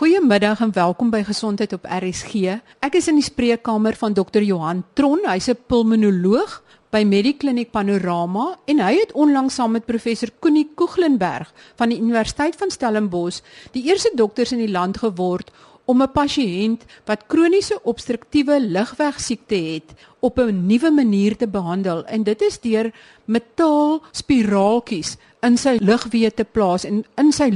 Goeiemiddag 0.00 0.62
en 0.64 0.70
welkom 0.72 1.10
by 1.12 1.18
Gesondheid 1.28 1.74
op 1.76 1.82
RSG. 1.84 2.54
Ek 2.80 2.94
is 2.96 3.10
in 3.10 3.18
die 3.20 3.24
spreekkamer 3.26 3.92
van 4.00 4.14
Dr. 4.16 4.40
Johan 4.40 4.80
Tron. 4.96 5.20
Hy's 5.28 5.50
'n 5.52 5.60
pulmonoloog 5.68 6.62
by 6.88 7.04
Medikliniek 7.04 7.68
Panorama 7.70 8.56
en 8.64 8.80
hy 8.80 8.94
het 8.96 9.12
onlangs 9.12 9.54
saam 9.54 9.72
met 9.76 9.84
professor 9.84 10.30
Koenie 10.40 10.70
Koeglenberg 10.74 11.52
van 11.76 11.88
die 11.92 12.00
Universiteit 12.00 12.56
van 12.56 12.70
Stellenbosch 12.70 13.42
die 13.72 13.82
eerste 13.92 14.12
dokters 14.14 14.52
in 14.52 14.58
die 14.64 14.72
land 14.72 14.96
geword 15.04 15.50
om 15.84 16.02
'n 16.02 16.12
pasiënt 16.12 16.80
wat 17.04 17.26
kroniese 17.26 17.80
obstruktiewe 17.82 18.60
lugweegsiekte 18.60 19.54
het 19.54 19.92
op 20.20 20.38
'n 20.38 20.66
nuwe 20.66 20.90
manier 20.90 21.36
te 21.36 21.46
behandel 21.46 22.06
en 22.06 22.22
dit 22.22 22.42
is 22.42 22.60
deur 22.60 22.92
metaalspiraaltjies 23.24 25.16
in 25.42 25.56
sy 25.56 25.76
lugweë 25.80 26.34
te 26.34 26.44
plaas 26.44 26.84
en 26.84 27.04
in 27.16 27.32
sy 27.32 27.50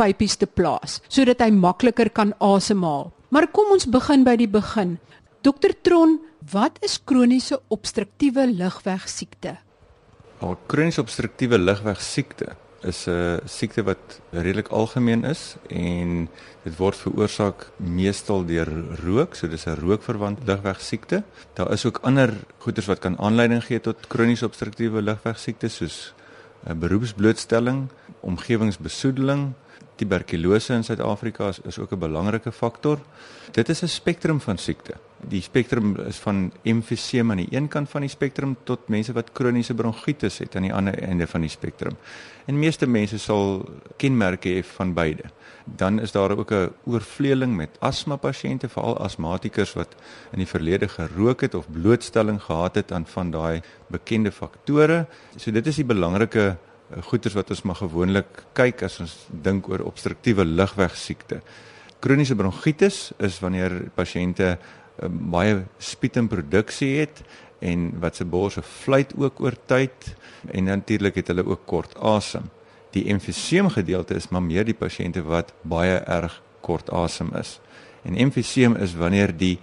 longpypies 0.00 0.38
te 0.40 0.46
plaas 0.46 1.00
sodat 1.08 1.42
hy 1.44 1.50
makliker 1.52 2.10
kan 2.10 2.32
asemhaal. 2.40 3.12
Maar 3.30 3.50
kom 3.52 3.72
ons 3.72 3.86
begin 3.86 4.24
by 4.24 4.36
die 4.36 4.48
begin. 4.48 4.98
Dokter 5.44 5.74
Tron, 5.82 6.18
wat 6.52 6.78
is 6.82 6.98
kroniese 7.04 7.60
obstruktiewe 7.68 8.46
lugweegsiekte? 8.48 9.58
Al 10.40 10.56
kroniese 10.66 11.02
obstruktiewe 11.04 11.58
lugweegsiekte 11.58 12.56
is 12.82 13.06
'n 13.06 13.40
siekte 13.44 13.82
wat 13.84 14.20
redelik 14.32 14.68
algemeen 14.72 15.24
is 15.24 15.56
en 15.68 16.28
dit 16.64 16.76
word 16.78 16.96
veroorsaak 16.96 17.70
meestal 17.76 18.44
deur 18.46 18.68
rook, 19.04 19.34
so 19.34 19.48
dis 19.48 19.66
'n 19.66 19.76
rookverwante 19.76 20.46
lugweegsiekte. 20.46 21.22
Daar 21.54 21.72
is 21.72 21.84
ook 21.84 22.00
ander 22.02 22.32
goeters 22.58 22.86
wat 22.86 22.98
kan 22.98 23.18
aanleiding 23.18 23.62
gee 23.64 23.80
tot 23.80 24.06
kroniese 24.08 24.46
obstruktiewe 24.46 25.02
lugweegsiektes 25.02 25.76
soos 25.76 26.14
'n 26.66 26.78
beroepsblootstelling, 26.78 27.88
omgewingsbesoedeling, 28.20 29.52
tuberkulose 30.00 30.74
in 30.74 30.84
Suid-Afrika 30.84 31.48
is, 31.48 31.60
is 31.68 31.78
ook 31.78 31.92
'n 31.92 31.98
belangrike 31.98 32.52
faktor. 32.52 32.98
Dit 33.52 33.68
is 33.68 33.82
'n 33.82 33.86
spektrum 33.86 34.40
van 34.40 34.58
siekte. 34.58 34.94
Die 35.28 35.42
spektrum 35.42 35.96
is 35.96 36.16
van 36.16 36.52
emfyseem 36.62 37.30
aan 37.30 37.36
die 37.36 37.48
een 37.50 37.68
kant 37.68 37.88
van 37.88 38.00
die 38.00 38.10
spektrum 38.10 38.56
tot 38.64 38.88
mense 38.88 39.12
wat 39.12 39.32
kroniese 39.32 39.74
bronkietis 39.74 40.38
het 40.38 40.56
aan 40.56 40.62
die 40.62 40.74
ander 40.74 41.02
einde 41.02 41.26
van 41.26 41.40
die 41.40 41.50
spektrum. 41.50 41.96
En 42.46 42.58
meeste 42.58 42.86
mense 42.86 43.18
sal 43.18 43.68
kenmerke 43.96 44.48
hê 44.48 44.64
van 44.64 44.94
beide. 44.94 45.22
Dan 45.64 46.00
is 46.00 46.12
daar 46.12 46.38
ook 46.38 46.50
'n 46.52 46.72
oorvleeling 46.84 47.56
met 47.56 47.76
asma 47.78 48.16
pasiënte, 48.16 48.68
veral 48.68 48.98
asmatikers 48.98 49.72
wat 49.72 49.94
in 50.32 50.38
die 50.38 50.46
verlede 50.46 50.88
gerook 50.88 51.40
het 51.40 51.54
of 51.54 51.66
blootstelling 51.70 52.42
gehad 52.42 52.74
het 52.74 52.92
aan 52.92 53.06
van 53.06 53.30
daai 53.30 53.60
bekende 53.86 54.32
faktore. 54.32 55.06
So 55.36 55.50
dit 55.50 55.66
is 55.66 55.76
die 55.76 55.84
belangrike 55.84 56.56
goeters 56.98 57.36
wat 57.38 57.50
ons 57.54 57.62
maar 57.62 57.78
gewoonlik 57.78 58.44
kyk 58.56 58.82
as 58.86 58.98
ons 59.02 59.14
dink 59.30 59.68
oor 59.70 59.84
obstruktiewe 59.86 60.44
lugweegsiekte. 60.44 61.40
Kroniese 62.00 62.34
bronkietis 62.34 63.10
is 63.20 63.38
wanneer 63.42 63.90
pasiënte 63.94 64.54
uh, 64.56 65.08
baie 65.08 65.64
spiet 65.78 66.16
in 66.20 66.30
produksie 66.30 66.96
het 67.02 67.22
en 67.60 67.90
wat 68.00 68.16
se 68.16 68.24
borse 68.24 68.62
vlieg 68.64 69.12
ook 69.20 69.40
oor 69.44 69.56
tyd 69.68 70.14
en 70.48 70.70
natuurlik 70.70 71.20
het 71.20 71.30
hulle 71.32 71.44
ook 71.46 71.66
kort 71.68 71.96
asem. 71.96 72.48
Die 72.96 73.06
emfyseem 73.12 73.68
gedeelte 73.70 74.16
is 74.18 74.30
maar 74.32 74.42
meer 74.42 74.64
die 74.66 74.74
pasiënte 74.74 75.22
wat 75.28 75.52
baie 75.62 76.00
erg 76.00 76.40
kort 76.64 76.90
asem 76.90 77.30
is. 77.38 77.58
En 78.02 78.16
emfyseem 78.16 78.74
is 78.80 78.96
wanneer 78.98 79.36
die 79.36 79.58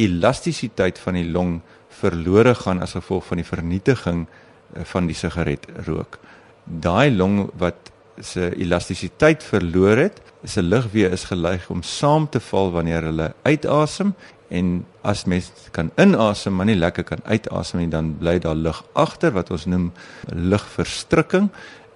elastisiteit 0.00 0.98
van 0.98 1.18
die 1.20 1.28
long 1.28 1.60
verlore 2.00 2.54
gaan 2.56 2.80
as 2.80 2.96
gevolg 2.96 3.28
van 3.28 3.42
die 3.42 3.46
vernietiging 3.46 4.24
eh, 4.24 4.84
van 4.88 5.06
die 5.06 5.16
sigaretrook 5.16 6.18
daai 6.64 7.10
long 7.10 7.50
wat 7.58 7.90
se 8.20 8.50
elastisiteit 8.56 9.42
verloor 9.42 9.96
het, 9.96 10.20
se 10.44 10.62
lugweë 10.62 11.12
is 11.14 11.24
geneig 11.30 11.68
om 11.70 11.82
saam 11.82 12.28
te 12.28 12.40
val 12.40 12.70
wanneer 12.74 13.06
hulle 13.08 13.32
uitasem 13.42 14.14
en 14.52 14.84
as 15.06 15.24
mens 15.24 15.50
kan 15.72 15.90
inasem 15.96 16.54
maar 16.56 16.68
nie 16.68 16.76
lekker 16.76 17.06
kan 17.08 17.22
uitasem 17.24 17.80
nie 17.80 17.90
dan 17.92 18.12
bly 18.20 18.36
daar 18.42 18.58
lug 18.58 18.82
agter 18.92 19.32
wat 19.32 19.50
ons 19.54 19.64
noem 19.70 19.90
lugverstrukking 20.28 21.48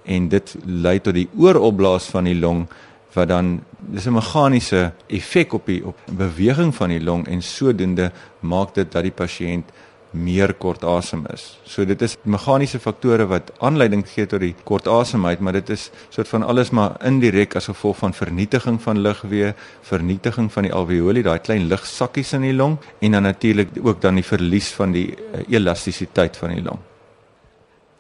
en 0.05 0.29
dit 0.33 0.55
lei 0.65 0.99
tot 1.03 1.19
die 1.19 1.29
ooropblaas 1.37 2.09
van 2.15 2.31
die 2.31 2.39
long 2.39 2.65
wat 3.17 3.29
dan 3.29 3.61
dis 3.93 4.07
'n 4.07 4.13
meganiese 4.13 4.93
effek 5.09 5.53
op 5.53 5.67
die 5.67 5.83
op 5.87 5.99
beweging 6.07 6.75
van 6.75 6.89
die 6.89 7.03
long 7.03 7.27
en 7.29 7.43
sodoende 7.43 8.13
maak 8.41 8.75
dit 8.75 8.93
dat 8.93 9.03
die 9.03 9.17
pasiënt 9.23 9.73
meer 10.17 10.53
kort 10.55 10.85
asem 10.85 11.27
is. 11.33 11.45
So 11.65 11.85
dit 11.85 12.03
is 12.03 12.17
meganiese 12.25 12.81
faktore 12.83 13.27
wat 13.31 13.53
aanleiding 13.65 14.05
gee 14.09 14.27
tot 14.27 14.41
die 14.41 14.55
kort 14.65 14.89
asemheid, 14.89 15.41
maar 15.41 15.53
dit 15.53 15.71
is 15.71 15.91
soort 16.11 16.29
van 16.29 16.43
alles 16.43 16.71
maar 16.71 16.97
indirek 17.07 17.57
as 17.57 17.69
gevolg 17.71 18.01
van 18.03 18.17
vernietiging 18.17 18.81
van 18.83 19.03
lugweë, 19.05 19.55
vernietiging 19.83 20.51
van 20.53 20.69
die 20.69 20.75
alveoli, 20.75 21.23
daai 21.23 21.39
klein 21.39 21.69
lugsakkies 21.71 22.35
in 22.39 22.49
die 22.49 22.57
long 22.57 22.79
en 23.01 23.17
dan 23.19 23.29
natuurlik 23.29 23.77
ook 23.83 24.01
dan 24.01 24.21
die 24.21 24.27
verlies 24.27 24.73
van 24.77 24.93
die 24.97 25.09
uh, 25.13 25.45
elastisiteit 25.49 26.37
van 26.37 26.55
die 26.57 26.63
long. 26.65 26.83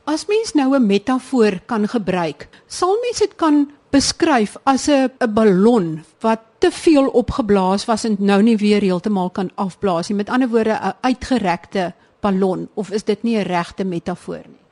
As 0.06 0.26
mens 0.30 0.54
nou 0.54 0.74
'n 0.76 0.86
metafoor 0.86 1.60
kan 1.66 1.88
gebruik, 1.88 2.48
sal 2.66 2.96
mens 3.02 3.18
dit 3.18 3.34
kan 3.36 3.66
beskryf 3.90 4.56
as 4.64 4.88
'n 4.88 5.10
'n 5.20 5.32
ballon 5.34 6.04
wat 6.20 6.40
te 6.58 6.70
veel 6.70 7.06
opgeblaas 7.08 7.84
was 7.84 8.04
en 8.04 8.16
nou 8.18 8.42
nie 8.42 8.56
weer 8.56 8.80
heeltemal 8.80 9.30
kan 9.30 9.50
afblaas 9.54 10.08
nie. 10.08 10.16
Met 10.16 10.30
ander 10.30 10.48
woorde 10.48 10.78
'n 10.82 10.94
uitgerekte 11.00 11.94
ballon 12.26 12.68
of 12.74 12.90
is 12.90 13.04
dit 13.04 13.22
nie 13.22 13.36
'n 13.38 13.46
regte 13.46 13.84
metafoor 13.84 14.44
nie? 14.44 14.62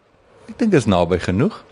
Ek 0.49 0.59
dink 0.59 0.71
dit 0.71 0.81
is 0.81 0.87
naby 0.87 1.19
genoeg. 1.19 1.63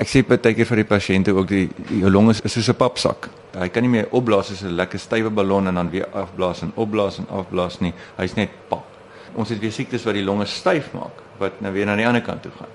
Ek 0.00 0.08
sê 0.08 0.22
baie 0.24 0.54
keer 0.54 0.66
vir 0.66 0.80
die 0.80 0.88
pasiënte 0.88 1.34
ook 1.36 1.48
die 1.48 1.68
jou 2.00 2.10
long 2.10 2.30
is, 2.30 2.40
is 2.40 2.52
soos 2.52 2.68
'n 2.68 2.76
papsak. 2.76 3.28
Hy 3.52 3.68
kan 3.68 3.82
nie 3.82 3.90
meer 3.90 4.08
opblaas 4.10 4.46
soos 4.48 4.62
'n 4.62 4.76
lekker 4.76 4.98
stywe 4.98 5.30
ballon 5.30 5.68
en 5.68 5.74
dan 5.74 5.90
weer 5.90 6.06
afblaas 6.12 6.62
en 6.62 6.72
opblaas 6.76 7.18
en 7.18 7.26
afblaas 7.28 7.80
nie. 7.80 7.92
Hy's 8.16 8.34
net 8.36 8.50
pap. 8.68 8.86
Ons 9.34 9.48
het 9.48 9.60
weer 9.60 9.72
siektes 9.72 10.04
wat 10.04 10.14
die 10.14 10.24
longe 10.24 10.46
styf 10.46 10.92
maak 10.92 11.22
wat 11.38 11.60
nou 11.60 11.72
weer 11.72 11.86
na 11.86 11.96
die 11.96 12.06
ander 12.06 12.22
kant 12.22 12.42
toe 12.42 12.52
gaan. 12.52 12.72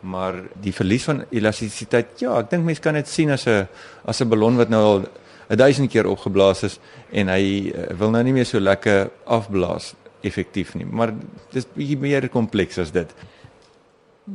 Maar 0.00 0.34
die 0.60 0.72
verlies 0.72 1.04
van 1.04 1.24
elastisiteit, 1.30 2.20
ja, 2.20 2.38
ek 2.38 2.50
dink 2.50 2.64
mense 2.64 2.80
kan 2.80 2.94
dit 2.94 3.08
sien 3.08 3.30
as 3.30 3.46
'n 3.46 3.68
as 4.04 4.20
'n 4.20 4.28
ballon 4.28 4.56
wat 4.56 4.68
nou 4.68 4.82
al 4.82 5.04
1000 5.48 5.90
keer 5.90 6.06
opgeblaas 6.06 6.62
is 6.62 6.78
en 7.12 7.28
hy 7.28 7.72
uh, 7.74 7.94
wil 7.98 8.10
nou 8.10 8.22
nie 8.22 8.32
meer 8.32 8.46
so 8.46 8.58
lekker 8.60 9.10
afblaas 9.24 9.94
effektief 10.26 10.74
nie. 10.74 10.86
Maar 10.86 11.14
dit 11.14 11.58
is 11.62 11.68
bietjie 11.74 11.98
meer 12.02 12.28
kompleks 12.32 12.78
as 12.82 12.92
dit. 12.94 13.10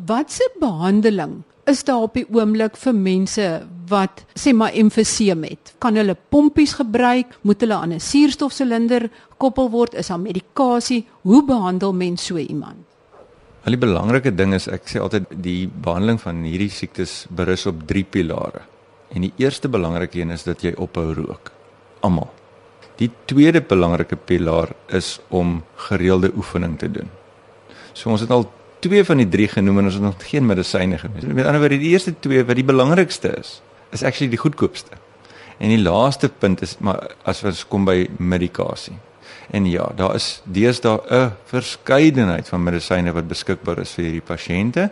Watse 0.08 0.48
behandeling 0.60 1.42
is 1.70 1.84
daar 1.84 2.08
op 2.08 2.16
die 2.18 2.26
oomblik 2.32 2.78
vir 2.80 2.96
mense 2.96 3.48
wat 3.92 4.24
sê 4.40 4.54
maar 4.56 4.74
emfyseem 4.78 5.44
het? 5.46 5.74
Kan 5.84 6.00
hulle 6.00 6.16
pompies 6.34 6.74
gebruik? 6.80 7.36
Moet 7.42 7.62
hulle 7.62 7.76
aan 7.76 7.94
'n 7.94 8.00
suurstofsilinder 8.00 9.10
gekoppel 9.30 9.70
word? 9.70 9.94
Is 9.94 10.08
daar 10.08 10.20
medikasie? 10.20 11.06
Hoe 11.22 11.46
behandel 11.46 11.94
mens 11.94 12.26
so 12.26 12.38
iemand? 12.38 12.86
Al 13.64 13.72
die 13.72 13.78
belangrike 13.78 14.36
ding 14.36 14.54
is 14.54 14.68
ek 14.68 14.88
sê 14.90 15.00
altyd 15.00 15.26
die 15.30 15.68
behandeling 15.68 16.22
van 16.22 16.44
hierdie 16.44 16.70
siektes 16.70 17.28
berus 17.30 17.66
op 17.66 17.88
3 17.88 18.04
pilare. 18.04 18.62
En 19.14 19.22
die 19.22 19.34
eerste 19.38 19.70
belangrike 19.70 20.20
een 20.20 20.32
is 20.32 20.44
dat 20.44 20.62
jy 20.62 20.74
ophou 20.78 21.14
rook. 21.14 21.52
Almal. 22.00 22.41
Die 23.02 23.10
tweede 23.26 23.64
belangrike 23.66 24.16
pilaar 24.16 24.76
is 24.94 25.20
om 25.30 25.64
gereelde 25.90 26.32
oefening 26.38 26.78
te 26.80 26.92
doen. 26.92 27.10
So 27.94 28.14
ons 28.14 28.22
het 28.22 28.30
al 28.30 28.46
twee 28.82 29.04
van 29.06 29.22
die 29.22 29.30
drie 29.30 29.48
genoem 29.50 29.82
en 29.82 29.90
ons 29.90 29.98
het 29.98 30.06
nog 30.06 30.26
geen 30.30 30.46
medisyne 30.46 30.98
gemis. 31.02 31.26
Met 31.26 31.46
ander 31.46 31.62
woorde, 31.64 31.80
die 31.82 31.94
eerste 31.94 32.14
twee 32.20 32.46
wat 32.46 32.58
die 32.58 32.68
belangrikste 32.68 33.34
is, 33.40 33.60
is 33.94 34.04
actually 34.04 34.30
die 34.34 34.42
goedkoopste. 34.42 35.00
En 35.62 35.70
die 35.70 35.82
laaste 35.82 36.30
punt 36.30 36.62
is 36.66 36.78
maar 36.82 37.12
as 37.26 37.44
ons 37.46 37.66
kom 37.70 37.86
by 37.86 38.06
medikasie. 38.18 38.98
En 39.52 39.66
ja, 39.68 39.90
daar 39.96 40.16
is 40.16 40.42
deesdae 40.46 41.02
'n 41.10 41.32
verskeidenheid 41.46 42.48
van 42.50 42.64
medisyne 42.64 43.12
wat 43.12 43.28
beskikbaar 43.28 43.80
is 43.80 43.92
vir 43.92 44.06
hierdie 44.06 44.28
pasiënte. 44.36 44.92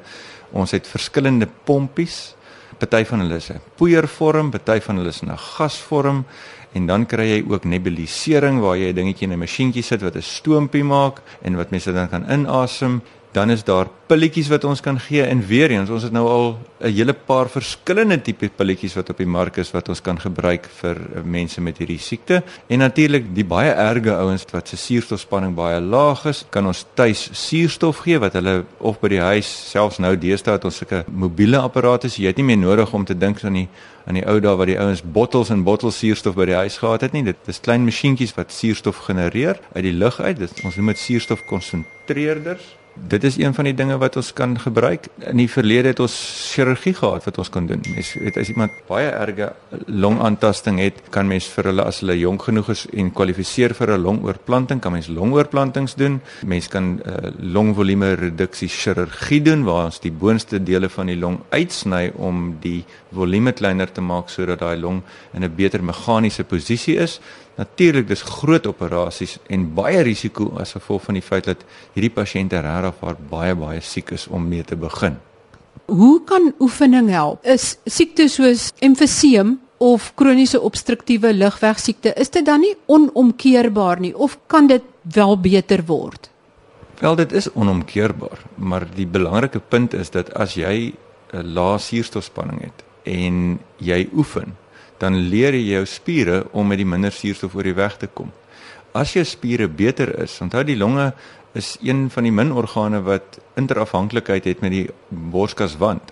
Ons 0.51 0.71
het 0.71 0.87
verskillende 0.87 1.47
pompies. 1.63 2.35
Party 2.77 3.03
van 3.05 3.19
hulle 3.19 3.35
is 3.35 3.49
'n 3.49 3.61
poeiervorm, 3.75 4.51
party 4.51 4.79
van 4.79 4.97
hulle 4.97 5.09
is 5.09 5.21
'n 5.21 5.37
gasvorm 5.37 6.25
en 6.73 6.85
dan 6.85 7.05
kry 7.05 7.27
jy 7.27 7.43
ook 7.49 7.63
nebulisering 7.63 8.59
waar 8.59 8.77
jy 8.77 8.89
'n 8.89 8.95
dingetjie 8.95 9.27
in 9.27 9.33
'n 9.33 9.39
masjienkie 9.39 9.83
sit 9.83 10.01
wat 10.01 10.15
'n 10.15 10.21
stoompie 10.21 10.83
maak 10.83 11.21
en 11.41 11.55
wat 11.55 11.71
mense 11.71 11.93
dan 11.93 12.09
kan 12.09 12.25
inasem 12.29 13.01
dan 13.31 13.49
is 13.49 13.63
daar 13.63 13.87
pilletjies 14.09 14.47
wat 14.49 14.63
ons 14.65 14.81
kan 14.81 14.99
gee. 14.99 15.21
En 15.23 15.45
weer 15.45 15.71
eens 15.71 15.89
ons 15.89 16.03
het 16.03 16.11
nou 16.11 16.25
al 16.27 16.59
'n 16.79 16.93
hele 16.93 17.13
paar 17.13 17.49
verskillende 17.49 18.21
tipe 18.21 18.49
pilletjies 18.55 18.95
wat 18.95 19.09
op 19.09 19.17
die 19.17 19.27
mark 19.27 19.57
is 19.57 19.71
wat 19.71 19.89
ons 19.89 20.01
kan 20.01 20.19
gebruik 20.19 20.65
vir 20.81 20.97
eh, 20.97 21.21
mense 21.23 21.61
met 21.61 21.77
hierdie 21.77 21.99
siekte. 21.99 22.43
En 22.67 22.79
natuurlik 22.79 23.35
die 23.35 23.45
baie 23.45 23.71
erge 23.71 24.15
ouens 24.15 24.45
wat 24.51 24.67
se 24.67 24.77
suurstofspanning 24.77 25.55
baie 25.55 25.79
laag 25.81 26.25
is 26.25 26.45
kan 26.49 26.65
ons 26.65 26.85
tuis 26.93 27.29
suurstof 27.31 27.97
gee 27.97 28.19
wat 28.19 28.33
hulle 28.33 28.63
of 28.77 28.99
by 28.99 29.07
die 29.07 29.21
huis 29.21 29.69
selfs 29.71 29.97
nou 29.97 30.17
deesdae 30.17 30.53
het 30.53 30.65
ons 30.65 30.77
sulke 30.77 31.03
mobiele 31.07 31.57
apparate 31.57 32.07
jy 32.07 32.27
het 32.27 32.37
nie 32.37 32.45
meer 32.45 32.57
nodig 32.57 32.93
om 32.93 33.05
te 33.05 33.17
dink 33.17 33.43
aan 33.43 33.53
die 33.53 33.67
aan 34.07 34.15
die 34.15 34.25
ou 34.25 34.39
dae 34.39 34.55
wat 34.57 34.67
die 34.67 34.79
ouens 34.79 35.03
bottels 35.03 35.49
en 35.49 35.63
bottels 35.63 35.99
suurstof 35.99 36.35
by 36.35 36.45
die 36.45 36.55
huis 36.55 36.77
gehad 36.77 37.01
het 37.01 37.13
nie. 37.13 37.23
Dit 37.23 37.37
is 37.45 37.59
klein 37.59 37.85
masjienkies 37.85 38.33
wat 38.33 38.51
suurstof 38.51 38.97
genereer 39.05 39.59
uit 39.75 39.83
die 39.83 39.93
lug 39.93 40.19
uit. 40.19 40.39
Dit 40.39 40.63
ons 40.65 40.75
noem 40.75 40.87
dit 40.87 40.97
suurstofkonsentreerders 40.97 42.75
dit 43.07 43.23
is 43.23 43.37
een 43.37 43.53
van 43.53 43.63
die 43.63 43.73
dinge 43.73 43.97
wat 43.97 44.15
ons 44.15 44.33
kan 44.33 44.59
gebruik. 44.59 45.07
In 45.31 45.37
die 45.37 45.49
verlede 45.49 45.93
het 45.93 45.99
ons 45.99 46.15
chirurgie 46.53 46.93
gehad 46.93 47.23
wat 47.23 47.37
ons 47.37 47.49
kan 47.49 47.65
doen. 47.69 47.81
Mens 47.93 48.13
weet 48.13 48.37
as 48.37 48.51
iemand 48.51 48.75
baie 48.87 49.09
erge 49.09 49.51
longaantasting 49.85 50.79
het, 50.81 51.01
kan 51.13 51.27
mens 51.27 51.47
vir 51.53 51.71
hulle 51.71 51.85
as 51.85 52.01
hulle 52.03 52.17
jonk 52.19 52.47
genoeg 52.49 52.69
is 52.73 52.85
en 52.93 53.11
kwalifiseer 53.13 53.73
vir 53.77 53.93
'n 53.97 54.01
longoorplanting, 54.01 54.81
kan 54.81 54.91
mens 54.91 55.07
longoorplantings 55.07 55.95
doen. 55.95 56.21
Mens 56.45 56.67
kan 56.67 56.99
uh, 57.05 57.31
longvolume 57.39 58.13
reduksie 58.13 58.69
chirurgie 58.69 59.41
doen 59.41 59.63
waar 59.63 59.85
ons 59.85 59.99
die 59.99 60.11
boonste 60.11 60.63
dele 60.63 60.89
van 60.89 61.05
die 61.05 61.17
long 61.17 61.39
uitsny 61.49 62.11
om 62.15 62.57
die 62.59 62.85
volume 63.11 63.51
kleiner 63.51 63.91
te 63.91 64.01
maak 64.01 64.29
sodat 64.29 64.59
daai 64.59 64.77
long 64.77 65.01
in 65.33 65.43
'n 65.43 65.55
beter 65.55 65.83
meganiese 65.83 66.43
posisie 66.43 66.97
is. 66.97 67.19
Natuurlik 67.59 68.07
dis 68.07 68.21
groot 68.23 68.67
operasies 68.69 69.35
en 69.51 69.65
baie 69.75 69.99
risiko 70.07 70.53
as 70.61 70.77
gevolg 70.77 71.03
van 71.09 71.17
die 71.17 71.23
feit 71.25 71.47
dat 71.49 71.65
hierdie 71.95 72.13
pasiënte 72.15 72.61
regtig 72.63 73.17
baie 73.31 73.55
baie 73.59 73.81
siek 73.83 74.13
is 74.15 74.27
om 74.27 74.45
mee 74.47 74.63
te 74.63 74.77
begin. 74.79 75.17
Hoe 75.89 76.21
kan 76.23 76.53
oefening 76.63 77.09
help? 77.11 77.43
Is 77.43 77.75
siektes 77.83 78.37
soos 78.39 78.69
emfyseem 78.79 79.57
of 79.83 80.11
kroniese 80.15 80.61
obstruktiewe 80.61 81.33
lugweegsiekte 81.33 82.13
is 82.15 82.31
dit 82.31 82.45
dan 82.45 82.63
nie 82.63 82.75
onomkeerbaar 82.87 83.99
nie 83.99 84.13
of 84.15 84.37
kan 84.47 84.67
dit 84.67 84.85
wel 85.15 85.35
beter 85.39 85.83
word? 85.87 86.29
Wel 86.99 87.15
dit 87.15 87.31
is 87.31 87.51
onomkeerbaar, 87.53 88.39
maar 88.55 88.87
die 88.95 89.07
belangrike 89.07 89.59
punt 89.59 89.93
is 89.93 90.11
dat 90.15 90.31
as 90.33 90.55
jy 90.55 90.93
'n 91.33 91.53
lae 91.55 91.79
suurstofspanning 91.79 92.61
het 92.61 92.83
en 93.03 93.59
jy 93.77 94.07
oefen 94.13 94.55
dan 94.99 95.15
leer 95.31 95.55
jy 95.55 95.75
jou 95.77 95.85
spiere 95.85 96.43
om 96.51 96.67
met 96.67 96.77
die 96.81 96.87
minder 96.87 97.11
suurstof 97.11 97.55
oor 97.55 97.67
die 97.67 97.77
weg 97.77 97.97
te 97.97 98.07
kom. 98.07 98.31
As 98.93 99.13
jou 99.13 99.23
spiere 99.25 99.67
beter 99.67 100.11
is, 100.19 100.39
onthou 100.41 100.63
die 100.65 100.77
longe 100.77 101.11
is 101.57 101.77
een 101.81 102.09
van 102.13 102.25
die 102.27 102.33
min 102.33 102.51
organe 102.51 103.01
wat 103.05 103.39
interafhanklikheid 103.57 104.45
het 104.45 104.61
met 104.61 104.71
die 104.71 104.87
borskaswand. 105.09 106.11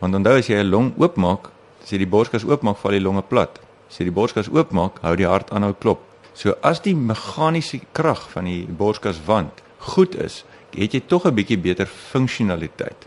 Want 0.00 0.14
onthou 0.14 0.38
as 0.38 0.48
jy 0.48 0.62
'n 0.62 0.70
long 0.70 0.92
oopmaak, 0.98 1.50
as 1.82 1.90
jy 1.90 1.98
die 1.98 2.06
borskas 2.06 2.44
oopmaak, 2.44 2.76
val 2.76 2.90
die 2.90 3.00
longe 3.00 3.22
plat. 3.22 3.60
As 3.88 3.98
jy 3.98 4.04
die 4.04 4.14
borskas 4.14 4.48
oopmaak, 4.48 5.00
hou 5.02 5.16
die 5.16 5.26
hart 5.26 5.50
aanhou 5.50 5.74
klop. 5.74 6.00
So 6.34 6.54
as 6.62 6.80
die 6.80 6.94
meganiese 6.94 7.80
krag 7.92 8.30
van 8.30 8.44
die 8.44 8.66
borskaswand 8.66 9.62
goed 9.78 10.14
is, 10.14 10.44
het 10.74 10.94
jy 10.94 11.02
tog 11.06 11.26
'n 11.26 11.34
bietjie 11.34 11.58
beter 11.58 11.86
funksionaliteit. 11.86 13.06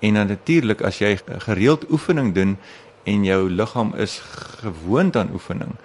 En 0.00 0.12
natuurlik 0.12 0.82
as 0.82 0.98
jy 0.98 1.18
gereeld 1.38 1.90
oefening 1.90 2.34
doen, 2.34 2.58
en 3.06 3.24
jou 3.24 3.40
liggaam 3.50 3.94
is 4.02 4.18
gewoond 4.60 5.16
aan 5.16 5.32
oefening, 5.34 5.76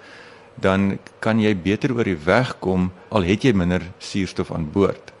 dan 0.54 0.98
kan 1.22 1.40
jy 1.40 1.54
beter 1.56 1.94
oor 1.94 2.06
die 2.06 2.18
weg 2.18 2.56
kom 2.60 2.90
al 3.08 3.26
het 3.26 3.46
jy 3.46 3.54
minder 3.56 3.84
suurstof 4.02 4.52
aan 4.52 4.68
boord. 4.72 5.12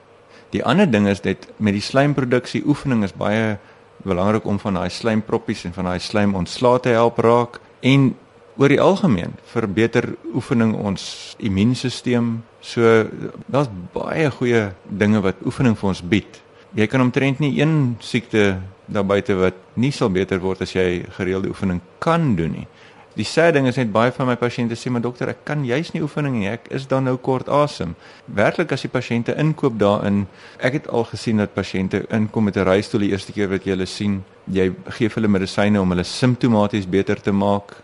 Die 0.52 0.64
ander 0.64 0.90
ding 0.90 1.06
is 1.08 1.22
net 1.24 1.48
met 1.56 1.76
die 1.78 1.84
slijmproduksie 1.84 2.64
oefening 2.68 3.06
is 3.06 3.14
baie 3.16 3.56
belangrik 4.04 4.44
om 4.44 4.58
van 4.60 4.76
daai 4.76 4.90
slijmproppies 4.90 5.64
en 5.64 5.72
van 5.72 5.88
daai 5.88 6.00
slijm 6.02 6.34
ontslae 6.36 6.82
te 6.82 6.92
help 6.92 7.22
raak 7.24 7.60
en 7.80 8.12
oor 8.60 8.68
die 8.68 8.80
algemeen 8.82 9.38
verbeter 9.54 10.10
oefening 10.34 10.74
ons 10.76 11.36
immuunstelsel. 11.40 12.42
So 12.60 13.06
daar's 13.48 13.70
baie 13.94 14.28
goeie 14.30 14.72
dinge 14.84 15.22
wat 15.24 15.40
oefening 15.46 15.78
vir 15.78 15.88
ons 15.88 16.02
bied. 16.04 16.40
Jy 16.72 16.86
kan 16.88 17.02
omtrent 17.04 17.38
nie 17.38 17.58
een 17.60 17.96
siekte 18.00 18.56
daar 18.88 19.04
buite 19.04 19.34
wat 19.36 19.58
nie 19.76 19.90
sal 19.92 20.08
beter 20.08 20.40
word 20.40 20.62
as 20.64 20.72
jy 20.72 21.02
gereelde 21.18 21.50
oefening 21.52 21.82
kan 22.00 22.32
doen 22.36 22.54
nie. 22.56 22.66
Die 23.12 23.26
sê 23.28 23.50
ding 23.52 23.66
is 23.68 23.76
net 23.76 23.90
baie 23.92 24.12
van 24.16 24.30
my 24.30 24.38
pasiënte 24.40 24.76
sê 24.80 24.88
maar 24.88 25.02
dokter 25.04 25.28
ek 25.28 25.42
kan 25.44 25.66
juis 25.68 25.90
nie 25.92 26.00
oefening 26.00 26.38
nie 26.38 26.48
ek 26.48 26.70
is 26.72 26.86
dan 26.88 27.04
nou 27.04 27.18
kort 27.20 27.50
asem. 27.52 27.92
Werklik 28.24 28.72
as 28.72 28.86
die 28.86 28.90
pasiënte 28.92 29.34
inkoop 29.36 29.76
daarin 29.82 30.22
ek 30.64 30.78
het 30.78 30.88
al 30.88 31.04
gesien 31.10 31.42
dat 31.42 31.52
pasiënte 31.52 32.06
inkom 32.08 32.48
met 32.48 32.56
'n 32.56 32.64
reistool 32.64 33.04
die 33.04 33.10
eerste 33.12 33.32
keer 33.36 33.50
wat 33.52 33.66
jy 33.66 33.76
hulle 33.76 33.86
sien 33.86 34.24
jy 34.48 34.72
gee 34.96 35.10
hulle 35.12 35.28
medisyne 35.28 35.80
om 35.80 35.90
hulle 35.90 36.04
simptomaties 36.04 36.88
beter 36.88 37.20
te 37.20 37.32
maak. 37.32 37.76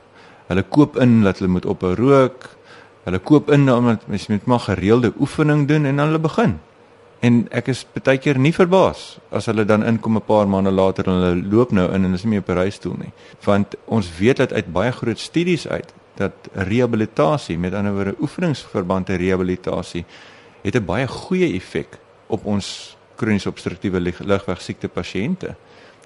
Hulle 0.48 0.62
koop 0.62 0.96
in 0.96 1.22
dat 1.22 1.38
hulle 1.38 1.52
moet 1.52 1.66
ophou 1.66 1.94
rook. 1.94 2.56
Hulle 3.04 3.18
koop 3.18 3.50
in 3.50 3.68
omdat 3.70 4.08
mens 4.08 4.28
moet 4.28 4.46
maar 4.46 4.60
gereelde 4.60 5.12
oefening 5.20 5.68
doen 5.68 5.84
en 5.84 5.96
dan 5.96 6.06
hulle 6.06 6.18
begin. 6.18 6.58
En 7.20 7.48
ek 7.50 7.72
is 7.72 7.82
baie 8.04 8.18
keer 8.22 8.38
nie 8.38 8.54
verbaas 8.54 9.18
as 9.34 9.48
hulle 9.50 9.64
dan 9.66 9.82
inkom 9.82 10.16
'n 10.16 10.26
paar 10.26 10.48
maande 10.48 10.70
later 10.70 11.04
en 11.06 11.12
hulle 11.12 11.48
loop 11.50 11.72
nou 11.72 11.92
in 11.92 12.04
en 12.04 12.14
is 12.14 12.22
nie 12.22 12.30
meer 12.30 12.40
op 12.46 12.48
'n 12.48 12.58
reistool 12.62 12.96
nie. 12.98 13.12
Want 13.44 13.74
ons 13.86 14.18
weet 14.18 14.36
dat 14.36 14.52
uit 14.52 14.72
baie 14.72 14.92
groot 14.92 15.18
studies 15.18 15.68
uit 15.68 15.92
dat 16.14 16.32
rehabilitasie, 16.52 17.58
met 17.58 17.74
ander 17.74 17.94
woorde 17.94 18.14
oefeningsverbande 18.20 19.14
rehabilitasie, 19.14 20.04
het 20.62 20.74
'n 20.74 20.84
baie 20.84 21.06
goeie 21.06 21.54
effek 21.54 21.98
op 22.26 22.44
ons 22.44 22.96
kroniese 23.16 23.48
obstruktiewe 23.48 24.00
lugweegsiekte 24.18 24.88
pasiënte. 24.88 25.54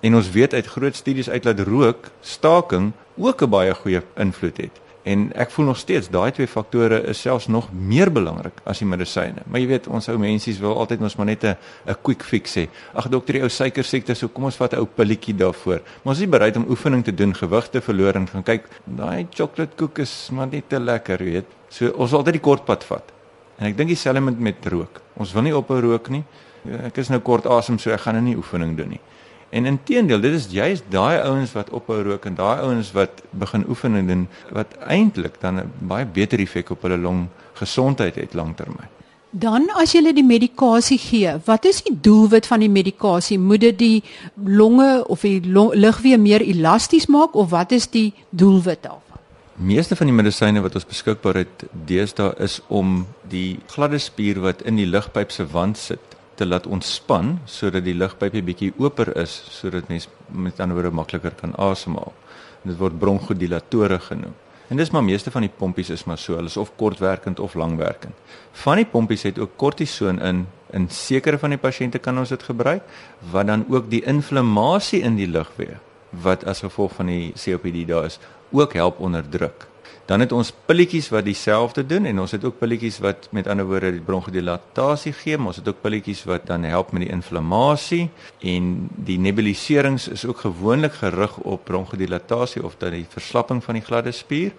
En 0.00 0.14
ons 0.14 0.30
weet 0.30 0.54
uit 0.54 0.66
groot 0.66 0.96
studies 0.96 1.30
uit 1.30 1.42
dat 1.42 1.60
rook, 1.60 2.10
staking 2.20 2.92
ook 3.16 3.42
'n 3.42 3.50
baie 3.50 3.74
goeie 3.74 4.02
invloed 4.16 4.56
het. 4.56 4.80
En 5.02 5.32
ek 5.34 5.50
voel 5.50 5.66
nog 5.72 5.78
steeds 5.80 6.06
daai 6.14 6.30
twee 6.30 6.46
faktore 6.46 7.00
is 7.10 7.20
selfs 7.20 7.48
nog 7.50 7.72
meer 7.74 8.10
belangrik 8.12 8.60
as 8.68 8.78
die 8.78 8.86
medisyne. 8.86 9.42
Maar 9.50 9.60
jy 9.60 9.66
weet, 9.72 9.88
ons 9.90 10.06
ou 10.12 10.14
mensies 10.22 10.60
wil 10.62 10.76
altyd 10.78 11.02
ons 11.02 11.16
maar 11.18 11.26
net 11.26 11.44
'n 11.44 11.56
'n 11.86 11.96
quick 12.02 12.22
fix 12.22 12.54
hê. 12.54 12.68
Ag 12.94 13.08
dokter, 13.08 13.34
die 13.34 13.42
ou 13.42 13.48
suiker 13.48 13.84
siekte, 13.84 14.14
so 14.14 14.28
kom 14.28 14.44
ons 14.44 14.56
vat 14.56 14.74
'n 14.74 14.78
ou 14.78 14.86
pilletjie 14.86 15.34
daarvoor. 15.34 15.80
Maar 16.02 16.14
ons 16.14 16.20
is 16.20 16.28
bereid 16.28 16.56
om 16.56 16.66
oefening 16.68 17.04
te 17.04 17.14
doen, 17.14 17.34
gewig 17.34 17.68
te 17.68 17.80
verloor 17.80 18.14
en 18.14 18.28
gaan 18.28 18.42
kyk, 18.42 18.64
daai 18.84 19.26
chocolate 19.30 19.76
koek 19.76 19.98
is 19.98 20.30
maar 20.32 20.46
net 20.46 20.68
te 20.68 20.78
lekker, 20.78 21.18
weet. 21.18 21.46
So 21.68 21.88
ons 21.96 22.10
wil 22.10 22.18
altyd 22.18 22.34
die 22.34 22.40
kort 22.40 22.64
pad 22.64 22.84
vat. 22.84 23.12
En 23.58 23.66
ek 23.66 23.76
dink 23.76 23.88
dieselfde 23.88 24.20
met 24.20 24.38
met 24.38 24.66
rook. 24.66 25.00
Ons 25.16 25.32
wil 25.32 25.42
nie 25.42 25.56
ophou 25.56 25.80
rook 25.80 26.08
nie. 26.10 26.24
Ek 26.84 26.98
is 26.98 27.08
nou 27.08 27.20
kort 27.20 27.46
asem, 27.46 27.78
so 27.78 27.90
ek 27.90 28.00
gaan 28.00 28.14
nou 28.14 28.22
nie 28.22 28.36
oefening 28.36 28.76
doen 28.76 28.88
nie. 28.88 29.00
En 29.52 29.66
inteendeel, 29.68 30.20
dit 30.20 30.32
is 30.32 30.46
juist 30.48 30.84
daai 30.88 31.18
ouens 31.20 31.50
wat 31.52 31.70
ophou 31.76 31.98
rook 32.06 32.24
en 32.24 32.36
daai 32.38 32.62
ouens 32.64 32.88
wat 32.96 33.20
begin 33.30 33.66
oefen 33.68 33.98
en 33.98 34.06
doen 34.08 34.22
wat 34.56 34.72
eintlik 34.88 35.34
dan 35.40 35.60
'n 35.60 35.72
baie 35.78 36.06
beter 36.06 36.38
effek 36.40 36.70
op 36.70 36.82
hulle 36.82 36.96
long 36.96 37.26
gesondheid 37.60 38.14
het 38.14 38.32
lanktermyn. 38.34 38.88
Dan 39.30 39.68
as 39.74 39.92
jy 39.92 40.12
die 40.12 40.24
medikasie 40.24 40.98
gee, 40.98 41.36
wat 41.44 41.64
is 41.64 41.82
die 41.82 42.00
doelwit 42.00 42.46
van 42.46 42.60
die 42.60 42.70
medikasie? 42.70 43.38
Moet 43.38 43.60
dit 43.60 43.78
die 43.78 44.02
longe 44.44 45.04
of 45.08 45.20
die 45.20 45.40
lugweë 45.84 46.18
meer 46.18 46.40
elasties 46.40 47.06
maak 47.06 47.34
of 47.34 47.50
wat 47.50 47.72
is 47.72 47.90
die 47.90 48.14
doelwit 48.30 48.82
daarvan? 48.82 49.20
Meeste 49.56 49.96
van 49.96 50.06
die 50.06 50.14
medisyne 50.14 50.60
wat 50.60 50.74
ons 50.74 50.86
beskikbaar 50.86 51.34
het 51.34 51.64
deesdae 51.86 52.34
is 52.38 52.60
om 52.68 53.06
die 53.28 53.58
gladde 53.66 53.98
spier 53.98 54.40
wat 54.40 54.62
in 54.62 54.76
die 54.76 54.86
lugpyp 54.86 55.30
se 55.30 55.46
wand 55.46 55.76
sit 55.78 56.12
te 56.34 56.46
laat 56.46 56.66
ontspan 56.66 57.38
sodat 57.44 57.84
die 57.84 57.96
lugpypie 57.96 58.42
bietjie 58.42 58.72
oper 58.78 59.12
is 59.20 59.34
sodat 59.50 59.88
mens 59.88 60.08
met 60.28 60.60
ander 60.60 60.78
woorde 60.78 60.94
makliker 60.94 61.34
kan 61.40 61.54
asemhaal. 61.58 62.12
Dit 62.62 62.78
word 62.78 62.98
bronkodilatore 62.98 63.98
genoem. 64.08 64.34
En 64.72 64.78
dis 64.80 64.90
maar 64.90 65.04
meeste 65.04 65.30
van 65.30 65.44
die 65.44 65.52
pompies 65.52 65.90
is 65.90 66.04
maar 66.08 66.18
so, 66.18 66.36
hulle 66.38 66.48
is 66.48 66.56
of 66.56 66.70
kortwerkend 66.80 67.40
of 67.40 67.54
langwerkend. 67.54 68.14
Van 68.64 68.78
die 68.80 68.86
pompies 68.88 69.26
het 69.28 69.38
ook 69.38 69.56
kortison 69.56 70.20
in 70.20 70.46
in 70.72 70.86
sekere 70.88 71.36
van 71.38 71.52
die 71.52 71.60
pasiënte 71.60 72.00
kan 72.00 72.18
ons 72.18 72.30
dit 72.32 72.42
gebruik 72.42 72.86
wat 73.30 73.46
dan 73.46 73.66
ook 73.68 73.90
die 73.92 74.00
inflammasie 74.08 75.02
in 75.04 75.18
die 75.18 75.28
lugweë 75.28 75.76
wat 76.24 76.46
as 76.48 76.64
gevolg 76.64 76.94
van 76.96 77.10
die 77.12 77.34
COPD 77.36 77.84
daar 77.88 78.08
is 78.08 78.18
ook 78.52 78.72
help 78.72 79.00
onderdruk. 79.00 79.66
Dan 80.06 80.20
het 80.20 80.32
ons 80.32 80.52
pilletjies 80.66 81.08
wat 81.14 81.24
dieselfde 81.24 81.86
doen 81.86 82.04
en 82.04 82.20
ons 82.20 82.30
het 82.34 82.44
ook 82.44 82.58
pilletjies 82.58 82.98
wat 82.98 83.28
met 83.30 83.46
ander 83.46 83.66
woorde 83.66 83.92
die 83.92 84.04
bronkodilatasie 84.04 85.12
gee, 85.12 85.38
maar 85.38 85.52
ons 85.52 85.60
het 85.60 85.68
ook 85.68 85.80
pilletjies 85.80 86.24
wat 86.24 86.46
dan 86.46 86.66
help 86.66 86.92
met 86.92 87.06
die 87.06 87.12
inflammasie 87.12 88.08
en 88.40 88.88
die 88.96 89.18
nebuliserings 89.18 90.08
is 90.08 90.26
ook 90.26 90.42
gewoonlik 90.44 90.92
gerig 90.92 91.36
op 91.38 91.64
bronkodilatasie 91.64 92.64
of 92.64 92.74
dan 92.78 92.98
die 92.98 93.06
verslapping 93.08 93.62
van 93.64 93.78
die 93.78 93.84
gladde 93.84 94.12
spier. 94.12 94.52